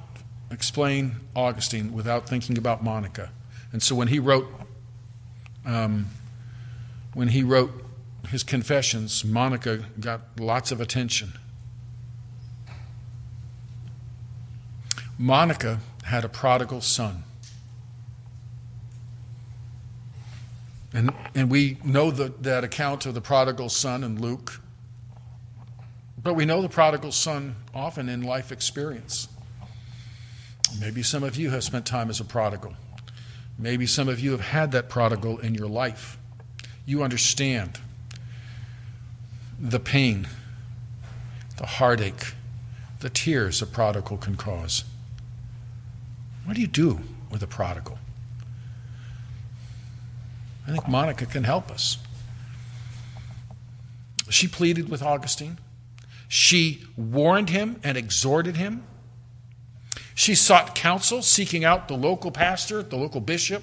explain 0.52 1.16
Augustine 1.34 1.94
without 1.94 2.28
thinking 2.28 2.58
about 2.58 2.84
Monica. 2.84 3.32
And 3.72 3.82
so 3.82 3.96
when 3.96 4.10
he 4.10 4.20
wrote, 4.20 4.52
um, 5.66 6.08
when 7.14 7.30
he 7.30 7.42
wrote 7.42 7.72
his 8.28 8.44
confessions, 8.44 9.24
Monica 9.24 9.86
got 9.98 10.24
lots 10.38 10.74
of 10.74 10.82
attention. 10.82 11.32
Monica 15.22 15.82
had 16.06 16.24
a 16.24 16.30
prodigal 16.30 16.80
son. 16.80 17.24
And, 20.94 21.14
and 21.36 21.52
we 21.52 21.78
know 21.84 22.10
the, 22.10 22.34
that 22.40 22.64
account 22.64 23.06
of 23.06 23.14
the 23.14 23.22
prodigal 23.22 23.68
son 23.68 24.02
in 24.06 24.22
Luke. 24.22 24.62
But 26.24 26.36
we 26.36 26.46
know 26.46 26.62
the 26.62 26.70
prodigal 26.70 27.12
son 27.12 27.58
often 27.76 28.08
in 28.08 28.22
life 28.22 28.50
experience. 28.50 29.28
Maybe 30.80 31.04
some 31.04 31.24
of 31.24 31.36
you 31.36 31.50
have 31.50 31.66
spent 31.66 31.86
time 31.86 32.10
as 32.10 32.22
a 32.22 32.26
prodigal. 32.26 32.76
Maybe 33.58 33.86
some 33.86 34.08
of 34.08 34.22
you 34.22 34.32
have 34.32 34.40
had 34.40 34.72
that 34.72 34.88
prodigal 34.88 35.38
in 35.40 35.54
your 35.54 35.68
life. 35.68 36.18
You 36.86 37.04
understand 37.04 37.82
the 39.60 39.82
pain, 39.82 40.30
the 41.58 41.66
heartache, 41.66 42.34
the 43.02 43.10
tears 43.10 43.62
a 43.62 43.66
prodigal 43.66 44.16
can 44.16 44.38
cause. 44.38 44.86
What 46.50 46.56
do 46.56 46.62
you 46.62 46.68
do 46.68 47.02
with 47.30 47.44
a 47.44 47.48
prodigal? 47.48 48.00
I 50.68 50.72
think 50.72 50.88
Monica 50.88 51.28
can 51.28 51.44
help 51.44 51.70
us. 51.70 52.00
She 54.32 54.48
pleaded 54.48 54.90
with 54.90 55.04
Augustine. 55.04 55.60
She 56.28 56.86
warned 56.98 57.52
him 57.52 57.80
and 57.84 57.96
exhorted 57.96 58.58
him. 58.58 58.84
She 60.16 60.34
sought 60.34 60.74
counsel, 60.74 61.22
seeking 61.22 61.66
out 61.66 61.88
the 61.88 61.94
local 61.94 62.32
pastor, 62.32 62.82
the 62.82 62.98
local 62.98 63.22
bishop. 63.22 63.62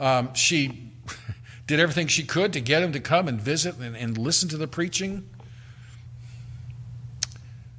Um, 0.00 0.34
she 0.34 0.90
did 1.68 1.78
everything 1.78 2.08
she 2.08 2.24
could 2.24 2.52
to 2.54 2.60
get 2.60 2.82
him 2.82 2.90
to 2.90 2.98
come 2.98 3.28
and 3.28 3.40
visit 3.40 3.76
and, 3.76 3.96
and 3.96 4.18
listen 4.18 4.48
to 4.48 4.56
the 4.56 4.66
preaching. 4.66 5.30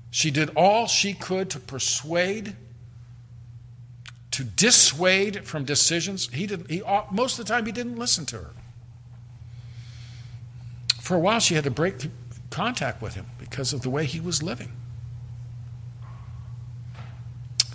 She 0.09 0.31
did 0.31 0.51
all 0.55 0.87
she 0.87 1.13
could 1.13 1.49
to 1.49 1.59
persuade 1.59 2.55
to 4.31 4.43
dissuade 4.43 5.45
from 5.45 5.65
decisions. 5.65 6.29
He 6.33 6.47
didn't, 6.47 6.69
he, 6.69 6.81
uh, 6.81 7.03
most 7.11 7.37
of 7.37 7.45
the 7.45 7.53
time, 7.53 7.65
he 7.65 7.71
didn't 7.71 7.97
listen 7.97 8.25
to 8.27 8.37
her. 8.37 8.51
For 10.99 11.15
a 11.15 11.19
while, 11.19 11.39
she 11.39 11.55
had 11.55 11.65
to 11.65 11.71
break 11.71 11.95
contact 12.49 13.01
with 13.01 13.15
him 13.15 13.25
because 13.39 13.73
of 13.73 13.81
the 13.81 13.89
way 13.89 14.05
he 14.05 14.19
was 14.19 14.41
living. 14.41 14.71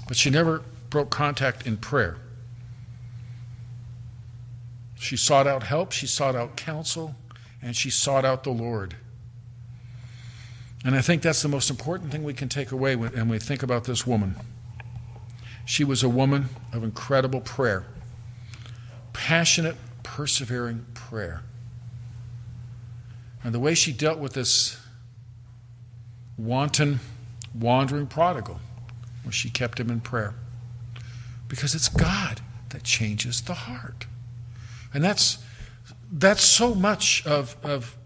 But 0.09 0.17
she 0.17 0.31
never 0.31 0.63
broke 0.89 1.11
contact 1.11 1.67
in 1.67 1.77
prayer. 1.77 2.17
She 4.99 5.17
sought 5.17 5.47
out 5.47 5.65
help, 5.65 5.93
she 5.93 6.07
sought 6.07 6.35
out 6.35 6.57
counsel, 6.57 7.15
and 7.61 7.77
she 7.77 7.91
sought 7.91 8.25
out 8.25 8.45
the 8.45 8.51
Lord. 8.51 8.97
And 10.85 10.95
I 10.95 11.01
think 11.03 11.23
that's 11.23 11.43
the 11.43 11.49
most 11.49 11.69
important 11.69 12.13
thing 12.13 12.23
we 12.25 12.33
can 12.33 12.49
take 12.49 12.71
away 12.71 12.97
when 12.97 13.29
we 13.29 13.39
think 13.39 13.63
about 13.63 13.85
this 13.85 14.07
woman. 14.07 14.37
She 15.67 15.83
was 15.83 16.05
a 16.05 16.09
woman 16.09 16.49
of 16.73 16.85
incredible 16.85 17.41
prayer, 17.41 17.85
passionate, 19.13 19.77
persevering 20.05 20.87
prayer. 20.95 21.43
And 23.43 23.53
the 23.53 23.59
way 23.59 23.75
she 23.75 23.93
dealt 23.93 24.21
with 24.21 24.33
this 24.33 24.79
wanton, 26.39 27.01
wandering 27.53 28.07
prodigal 28.07 28.61
was 29.25 29.35
she 29.35 29.51
kept 29.51 29.81
him 29.81 29.91
in 29.91 30.01
prayer. 30.01 30.35
Because 31.49 31.75
it's 31.75 31.89
God 31.89 32.41
that 32.71 32.85
changes 32.85 33.41
the 33.41 33.55
heart. 33.55 34.07
And 34.95 35.03
that's, 35.03 35.39
that's 36.13 36.45
so 36.45 36.77
much 36.77 37.27
of, 37.27 37.57
of 37.65 37.97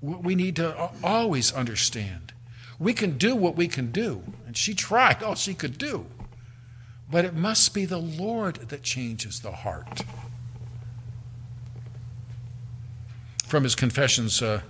what 0.00 0.22
we 0.22 0.34
need 0.34 0.56
to 0.56 0.90
always 1.02 1.52
understand. 1.52 2.34
We 2.78 2.92
can 2.92 3.16
do 3.16 3.34
what 3.34 3.56
we 3.56 3.66
can 3.66 3.90
do, 3.90 4.22
and 4.46 4.56
she 4.56 4.74
tried 4.74 5.22
all 5.22 5.34
she 5.34 5.54
could 5.54 5.78
do. 5.78 6.06
But 7.10 7.24
it 7.24 7.34
must 7.34 7.72
be 7.72 7.84
the 7.84 7.98
Lord 7.98 8.56
that 8.68 8.82
changes 8.82 9.40
the 9.40 9.52
heart. 9.52 10.02
From 13.46 13.64
his 13.64 13.74
confessions, 13.74 14.42
a 14.42 14.48
uh, 14.48 14.60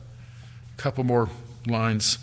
couple 0.77 1.03
more 1.03 1.29
lines. 1.67 2.19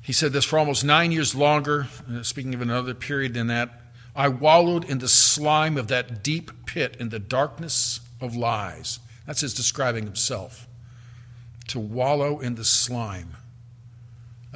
He 0.00 0.12
said 0.12 0.32
this 0.32 0.44
for 0.44 0.56
almost 0.56 0.84
nine 0.84 1.10
years 1.10 1.34
longer, 1.34 1.88
uh, 2.08 2.22
speaking 2.22 2.54
of 2.54 2.62
another 2.62 2.94
period 2.94 3.34
than 3.34 3.48
that, 3.48 3.80
I 4.14 4.28
wallowed 4.28 4.84
in 4.84 4.98
the 5.00 5.08
slime 5.08 5.76
of 5.76 5.88
that 5.88 6.22
deep 6.22 6.64
pit 6.64 6.96
in 7.00 7.08
the 7.08 7.18
darkness 7.18 8.00
of 8.20 8.36
lies. 8.36 9.00
That's 9.26 9.40
his 9.40 9.52
describing 9.52 10.04
himself. 10.04 10.68
To 11.68 11.80
wallow 11.80 12.38
in 12.38 12.54
the 12.54 12.64
slime 12.64 13.36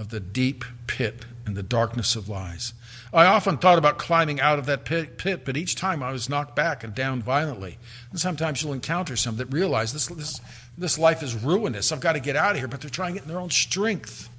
of 0.00 0.08
the 0.08 0.18
deep 0.18 0.64
pit 0.86 1.26
and 1.44 1.54
the 1.54 1.62
darkness 1.62 2.16
of 2.16 2.26
lies. 2.26 2.72
I 3.12 3.26
often 3.26 3.58
thought 3.58 3.76
about 3.76 3.98
climbing 3.98 4.40
out 4.40 4.58
of 4.58 4.64
that 4.64 4.86
pit, 4.86 5.18
pit, 5.18 5.44
but 5.44 5.58
each 5.58 5.74
time 5.74 6.02
I 6.02 6.10
was 6.10 6.26
knocked 6.26 6.56
back 6.56 6.82
and 6.82 6.94
down 6.94 7.20
violently. 7.20 7.76
And 8.10 8.18
sometimes 8.18 8.62
you'll 8.62 8.72
encounter 8.72 9.14
some 9.14 9.36
that 9.36 9.52
realize 9.52 9.92
this, 9.92 10.06
this, 10.06 10.40
this 10.78 10.98
life 10.98 11.22
is 11.22 11.34
ruinous. 11.34 11.92
I've 11.92 12.00
got 12.00 12.14
to 12.14 12.20
get 12.20 12.34
out 12.34 12.52
of 12.52 12.58
here, 12.58 12.66
but 12.66 12.80
they're 12.80 12.88
trying 12.88 13.16
it 13.16 13.22
in 13.22 13.28
their 13.28 13.38
own 13.38 13.50
strength. 13.50 14.30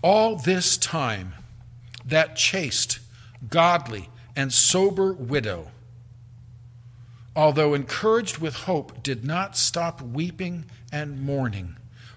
All 0.00 0.36
this 0.36 0.78
time, 0.78 1.34
that 2.06 2.36
chaste, 2.36 3.00
godly, 3.50 4.08
and 4.34 4.50
sober 4.50 5.12
widow, 5.12 5.68
although 7.34 7.74
encouraged 7.74 8.38
with 8.38 8.54
hope, 8.54 9.02
did 9.02 9.26
not 9.26 9.58
stop 9.58 10.00
weeping 10.00 10.64
and 10.90 11.20
mourning, 11.20 11.76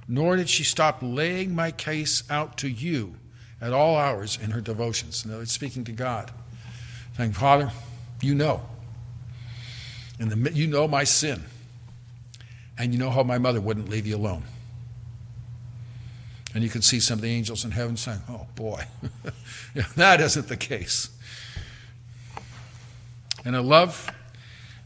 nor 0.09 0.35
did 0.35 0.49
she 0.49 0.63
stop 0.63 0.97
laying 1.01 1.53
my 1.53 1.69
case 1.69 2.23
out 2.31 2.57
to 2.57 2.67
you 2.67 3.13
at 3.61 3.71
all 3.71 3.95
hours 3.95 4.39
in 4.41 4.51
her 4.51 4.59
devotions. 4.59 5.23
Other 5.23 5.37
words, 5.37 5.51
speaking 5.51 5.83
to 5.83 5.91
God, 5.91 6.31
saying, 7.15 7.33
Father, 7.33 7.71
you 8.19 8.33
know. 8.33 8.63
And 10.19 10.31
the, 10.31 10.51
you 10.51 10.65
know 10.65 10.87
my 10.87 11.03
sin. 11.03 11.43
And 12.75 12.91
you 12.91 12.97
know 12.97 13.11
how 13.11 13.21
my 13.21 13.37
mother 13.37 13.61
wouldn't 13.61 13.87
leave 13.87 14.07
you 14.07 14.15
alone. 14.15 14.43
And 16.55 16.63
you 16.63 16.69
can 16.69 16.81
see 16.81 16.99
some 16.99 17.19
of 17.19 17.21
the 17.21 17.29
angels 17.29 17.63
in 17.63 17.71
heaven 17.71 17.95
saying, 17.95 18.21
Oh 18.27 18.47
boy, 18.55 18.85
that 19.95 20.19
isn't 20.19 20.47
the 20.47 20.57
case. 20.57 21.09
And 23.45 23.55
I 23.55 23.59
love 23.59 24.09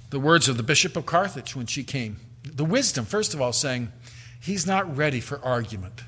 the 0.09 0.19
words 0.19 0.49
of 0.49 0.57
the 0.57 0.63
Bishop 0.63 0.97
of 0.97 1.05
Carthage 1.05 1.55
when 1.55 1.65
she 1.65 1.83
came. 1.83 2.17
The 2.43 2.65
wisdom, 2.65 3.05
first 3.05 3.33
of 3.33 3.41
all, 3.41 3.53
saying, 3.53 3.91
He's 4.43 4.67
not 4.67 4.97
ready 4.97 5.21
for 5.21 5.39
argument. 5.41 6.03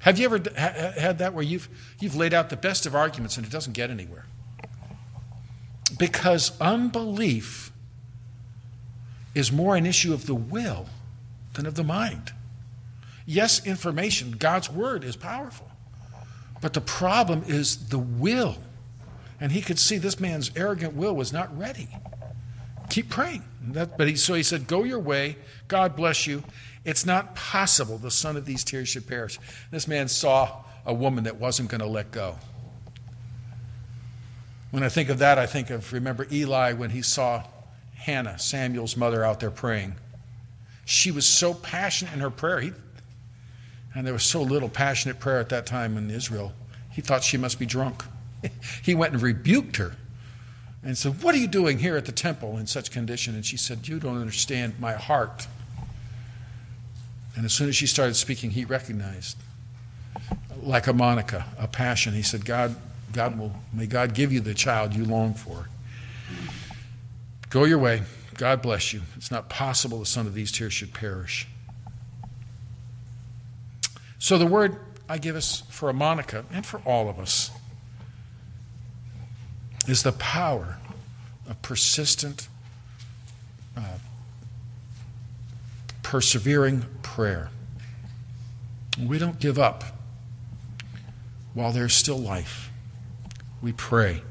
Have 0.00 0.18
you 0.18 0.24
ever 0.24 0.38
ha- 0.58 0.92
had 0.98 1.18
that 1.18 1.32
where 1.32 1.44
you've, 1.44 1.68
you've 2.00 2.16
laid 2.16 2.34
out 2.34 2.50
the 2.50 2.56
best 2.56 2.86
of 2.86 2.94
arguments 2.96 3.36
and 3.36 3.46
it 3.46 3.52
doesn't 3.52 3.72
get 3.72 3.88
anywhere? 3.88 4.26
Because 5.96 6.60
unbelief 6.60 7.70
is 9.32 9.52
more 9.52 9.76
an 9.76 9.86
issue 9.86 10.12
of 10.12 10.26
the 10.26 10.34
will 10.34 10.86
than 11.52 11.66
of 11.66 11.76
the 11.76 11.84
mind. 11.84 12.32
Yes, 13.26 13.64
information, 13.64 14.32
God's 14.32 14.68
word 14.68 15.04
is 15.04 15.14
powerful. 15.14 15.70
But 16.60 16.72
the 16.72 16.80
problem 16.80 17.44
is 17.46 17.90
the 17.90 17.98
will. 17.98 18.56
And 19.40 19.52
he 19.52 19.60
could 19.60 19.78
see 19.78 19.98
this 19.98 20.18
man's 20.18 20.50
arrogant 20.56 20.94
will 20.94 21.14
was 21.14 21.32
not 21.32 21.56
ready. 21.56 21.86
Keep 22.90 23.08
praying. 23.08 23.44
That, 23.68 23.96
but 23.96 24.08
he, 24.08 24.16
so 24.16 24.34
he 24.34 24.42
said, 24.42 24.66
Go 24.66 24.82
your 24.82 24.98
way. 24.98 25.36
God 25.68 25.94
bless 25.94 26.26
you. 26.26 26.42
It's 26.84 27.06
not 27.06 27.34
possible 27.34 27.98
the 27.98 28.10
son 28.10 28.36
of 28.36 28.44
these 28.44 28.62
tears 28.62 28.88
should 28.88 29.06
perish. 29.06 29.38
This 29.70 29.88
man 29.88 30.08
saw 30.08 30.64
a 30.84 30.92
woman 30.92 31.24
that 31.24 31.36
wasn't 31.36 31.70
going 31.70 31.80
to 31.80 31.86
let 31.86 32.10
go. 32.10 32.36
When 34.70 34.82
I 34.82 34.88
think 34.88 35.08
of 35.08 35.18
that, 35.20 35.38
I 35.38 35.46
think 35.46 35.70
of, 35.70 35.92
remember 35.92 36.26
Eli 36.30 36.72
when 36.72 36.90
he 36.90 37.00
saw 37.00 37.44
Hannah, 37.94 38.38
Samuel's 38.38 38.96
mother, 38.96 39.24
out 39.24 39.40
there 39.40 39.50
praying. 39.50 39.94
She 40.84 41.10
was 41.10 41.26
so 41.26 41.54
passionate 41.54 42.12
in 42.12 42.20
her 42.20 42.30
prayer. 42.30 42.60
He, 42.60 42.72
and 43.94 44.06
there 44.06 44.12
was 44.12 44.24
so 44.24 44.42
little 44.42 44.68
passionate 44.68 45.20
prayer 45.20 45.38
at 45.38 45.48
that 45.50 45.64
time 45.64 45.96
in 45.96 46.10
Israel, 46.10 46.52
he 46.90 47.00
thought 47.00 47.24
she 47.24 47.36
must 47.36 47.58
be 47.58 47.66
drunk. 47.66 48.04
he 48.82 48.94
went 48.94 49.12
and 49.14 49.22
rebuked 49.22 49.76
her 49.76 49.96
and 50.82 50.98
said, 50.98 51.22
What 51.22 51.34
are 51.34 51.38
you 51.38 51.48
doing 51.48 51.78
here 51.78 51.96
at 51.96 52.04
the 52.04 52.12
temple 52.12 52.58
in 52.58 52.66
such 52.66 52.90
condition? 52.90 53.34
And 53.34 53.46
she 53.46 53.56
said, 53.56 53.88
You 53.88 53.98
don't 53.98 54.18
understand 54.18 54.78
my 54.78 54.92
heart. 54.92 55.46
And 57.36 57.44
as 57.44 57.52
soon 57.52 57.68
as 57.68 57.76
she 57.76 57.86
started 57.86 58.14
speaking, 58.14 58.50
he 58.50 58.64
recognized, 58.64 59.36
like 60.62 60.86
a 60.86 60.92
Monica, 60.92 61.46
a 61.58 61.66
passion. 61.66 62.14
He 62.14 62.22
said, 62.22 62.44
God, 62.44 62.76
God 63.12 63.38
will, 63.38 63.54
may 63.72 63.86
God 63.86 64.14
give 64.14 64.32
you 64.32 64.40
the 64.40 64.54
child 64.54 64.94
you 64.94 65.04
long 65.04 65.34
for. 65.34 65.68
Go 67.50 67.64
your 67.64 67.78
way. 67.78 68.02
God 68.34 68.62
bless 68.62 68.92
you. 68.92 69.02
It's 69.16 69.30
not 69.30 69.48
possible 69.48 70.00
the 70.00 70.06
son 70.06 70.26
of 70.26 70.34
these 70.34 70.50
tears 70.50 70.72
should 70.72 70.92
perish. 70.92 71.46
So 74.18 74.38
the 74.38 74.46
word 74.46 74.76
I 75.08 75.18
give 75.18 75.36
us 75.36 75.62
for 75.68 75.90
a 75.90 75.92
Monica 75.92 76.44
and 76.52 76.64
for 76.64 76.80
all 76.86 77.08
of 77.08 77.18
us 77.18 77.50
is 79.86 80.02
the 80.02 80.12
power 80.12 80.78
of 81.48 81.60
persistent 81.62 82.48
uh, 83.76 83.82
persevering 86.14 86.86
prayer. 87.02 87.50
We 88.96 89.18
don't 89.18 89.40
give 89.40 89.58
up 89.58 89.82
while 91.54 91.72
there's 91.72 91.92
still 91.92 92.16
life. 92.16 92.70
We 93.60 93.72
pray. 93.72 94.22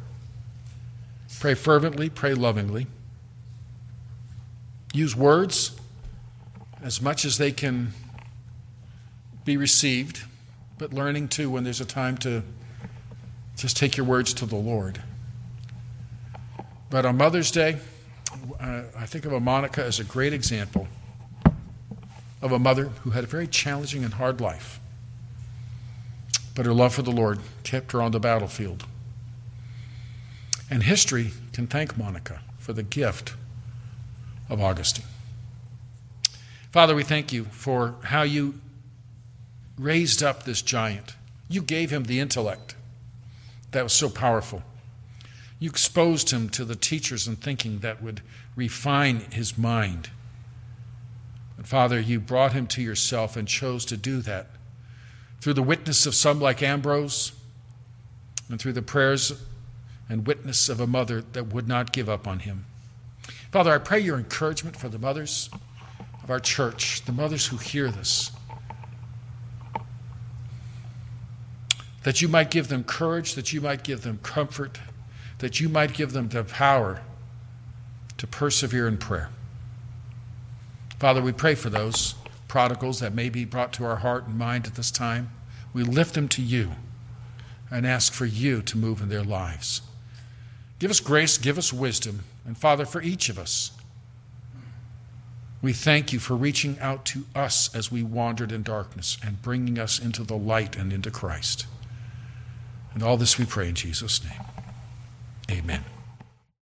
Pray 1.42 1.56
fervently, 1.56 2.10
pray 2.10 2.36
lovingly. 2.36 2.88
Use 4.94 5.14
words 5.14 5.76
as 6.82 7.02
much 7.02 7.26
as 7.26 7.38
they 7.38 7.52
can 7.52 7.92
be 9.44 9.58
received, 9.58 10.24
but 10.78 10.94
learning 10.94 11.28
too 11.28 11.50
when 11.50 11.66
there's 11.66 11.82
a 11.82 11.86
time 11.86 12.16
to 12.20 12.44
just 13.58 13.76
take 13.76 13.98
your 13.98 14.06
words 14.06 14.34
to 14.36 14.46
the 14.46 14.56
Lord. 14.56 15.04
But 16.90 17.06
on 17.06 17.18
Mother's 17.18 17.52
Day, 17.52 17.80
uh, 18.58 18.84
I 18.98 19.06
think 19.06 19.26
of 19.26 19.34
a 19.34 19.42
Monica 19.42 19.84
as 19.84 20.00
a 20.00 20.06
great 20.06 20.32
example 20.32 20.88
of 22.44 22.52
a 22.52 22.60
mother 22.60 22.90
who 23.04 23.12
had 23.12 23.24
a 23.24 23.28
very 23.28 23.48
challenging 23.48 24.04
and 24.04 24.16
hard 24.16 24.42
life. 24.42 24.82
But 26.54 26.66
her 26.66 26.74
love 26.74 26.94
for 26.94 27.02
the 27.02 27.10
Lord 27.10 27.40
kept 27.64 27.94
her 27.94 28.02
on 28.02 28.12
the 28.12 28.20
battlefield. 28.20 28.86
And 30.70 30.84
history 30.84 31.32
can 31.54 31.68
thank 31.68 31.98
Monica 31.98 32.42
for 32.60 32.74
the 32.74 32.84
gift 32.84 33.34
of 34.50 34.62
Augustine. 34.62 35.06
Father, 36.72 36.94
we 36.94 37.04
thank 37.04 37.32
you 37.32 37.46
for 37.46 37.96
how 38.04 38.24
you 38.24 38.56
raised 39.80 40.22
up 40.22 40.44
this 40.44 40.62
giant. 40.62 41.16
You 41.48 41.62
gave 41.62 41.92
him 41.92 42.04
the 42.04 42.20
intellect 42.20 42.76
that 43.72 43.84
was 43.84 43.94
so 43.94 44.10
powerful. 44.10 44.64
You 45.60 45.70
exposed 45.70 46.32
him 46.32 46.50
to 46.50 46.66
the 46.66 46.76
teachers 46.76 47.26
and 47.26 47.40
thinking 47.40 47.80
that 47.80 48.04
would 48.04 48.20
refine 48.58 49.32
his 49.32 49.58
mind. 49.58 50.10
And 51.64 51.70
Father, 51.70 51.98
you 51.98 52.20
brought 52.20 52.52
him 52.52 52.68
to 52.68 52.82
yourself 52.82 53.38
and 53.38 53.48
chose 53.48 53.86
to 53.86 53.96
do 53.96 54.20
that 54.24 54.48
through 55.40 55.54
the 55.54 55.64
witness 55.64 56.06
of 56.06 56.14
some 56.14 56.42
like 56.42 56.62
Ambrose 56.62 57.32
and 58.50 58.60
through 58.60 58.74
the 58.74 58.82
prayers 58.82 59.42
and 60.10 60.28
witness 60.28 60.68
of 60.68 60.82
a 60.82 60.88
mother 60.88 61.22
that 61.22 61.54
would 61.54 61.66
not 61.66 61.94
give 61.94 62.10
up 62.10 62.28
on 62.28 62.40
him. 62.40 62.66
Father, 63.50 63.72
I 63.72 63.78
pray 63.78 64.02
your 64.02 64.18
encouragement 64.18 64.76
for 64.76 64.90
the 64.90 65.00
mothers 65.00 65.50
of 66.22 66.30
our 66.30 66.42
church, 66.42 67.06
the 67.06 67.14
mothers 67.14 67.48
who 67.48 67.56
hear 67.56 67.90
this, 67.90 68.32
that 72.04 72.22
you 72.22 72.28
might 72.28 72.52
give 72.52 72.68
them 72.68 72.84
courage, 72.84 73.36
that 73.36 73.54
you 73.54 73.62
might 73.62 73.84
give 73.86 74.02
them 74.02 74.20
comfort, 74.22 74.82
that 75.38 75.62
you 75.62 75.70
might 75.70 75.94
give 75.94 76.12
them 76.12 76.28
the 76.28 76.44
power 76.44 77.04
to 78.18 78.28
persevere 78.28 78.86
in 78.86 78.98
prayer. 78.98 79.30
Father, 81.04 81.22
we 81.22 81.34
pray 81.34 81.54
for 81.54 81.70
those 81.70 82.16
prodigals 82.48 83.02
that 83.02 83.14
may 83.14 83.28
be 83.28 83.44
brought 83.44 83.74
to 83.74 83.84
our 83.84 83.98
heart 83.98 84.26
and 84.26 84.38
mind 84.38 84.66
at 84.66 84.76
this 84.76 84.90
time. 84.90 85.32
We 85.74 85.84
lift 85.84 86.14
them 86.14 86.30
to 86.30 86.42
you 86.42 86.72
and 87.70 87.86
ask 87.86 88.14
for 88.14 88.26
you 88.26 88.62
to 88.62 88.78
move 88.78 89.02
in 89.02 89.10
their 89.10 89.22
lives. 89.22 89.82
Give 90.80 90.90
us 90.90 91.02
grace, 91.02 91.38
give 91.38 91.58
us 91.58 91.74
wisdom, 91.74 92.22
and 92.46 92.58
Father, 92.58 92.86
for 92.86 93.02
each 93.02 93.28
of 93.28 93.38
us, 93.38 93.74
we 95.62 95.74
thank 95.74 96.14
you 96.14 96.20
for 96.20 96.38
reaching 96.38 96.80
out 96.80 97.04
to 97.08 97.26
us 97.36 97.76
as 97.76 97.92
we 97.92 98.02
wandered 98.02 98.54
in 98.54 98.64
darkness 98.64 99.18
and 99.22 99.42
bringing 99.42 99.78
us 99.78 100.00
into 100.00 100.24
the 100.24 100.38
light 100.38 100.78
and 100.78 100.94
into 100.94 101.12
Christ. 101.12 101.66
And 102.94 103.04
all 103.04 103.18
this 103.18 103.38
we 103.38 103.44
pray 103.44 103.68
in 103.68 103.76
Jesus' 103.76 104.24
name. 104.24 104.40
Amen. 105.52 105.84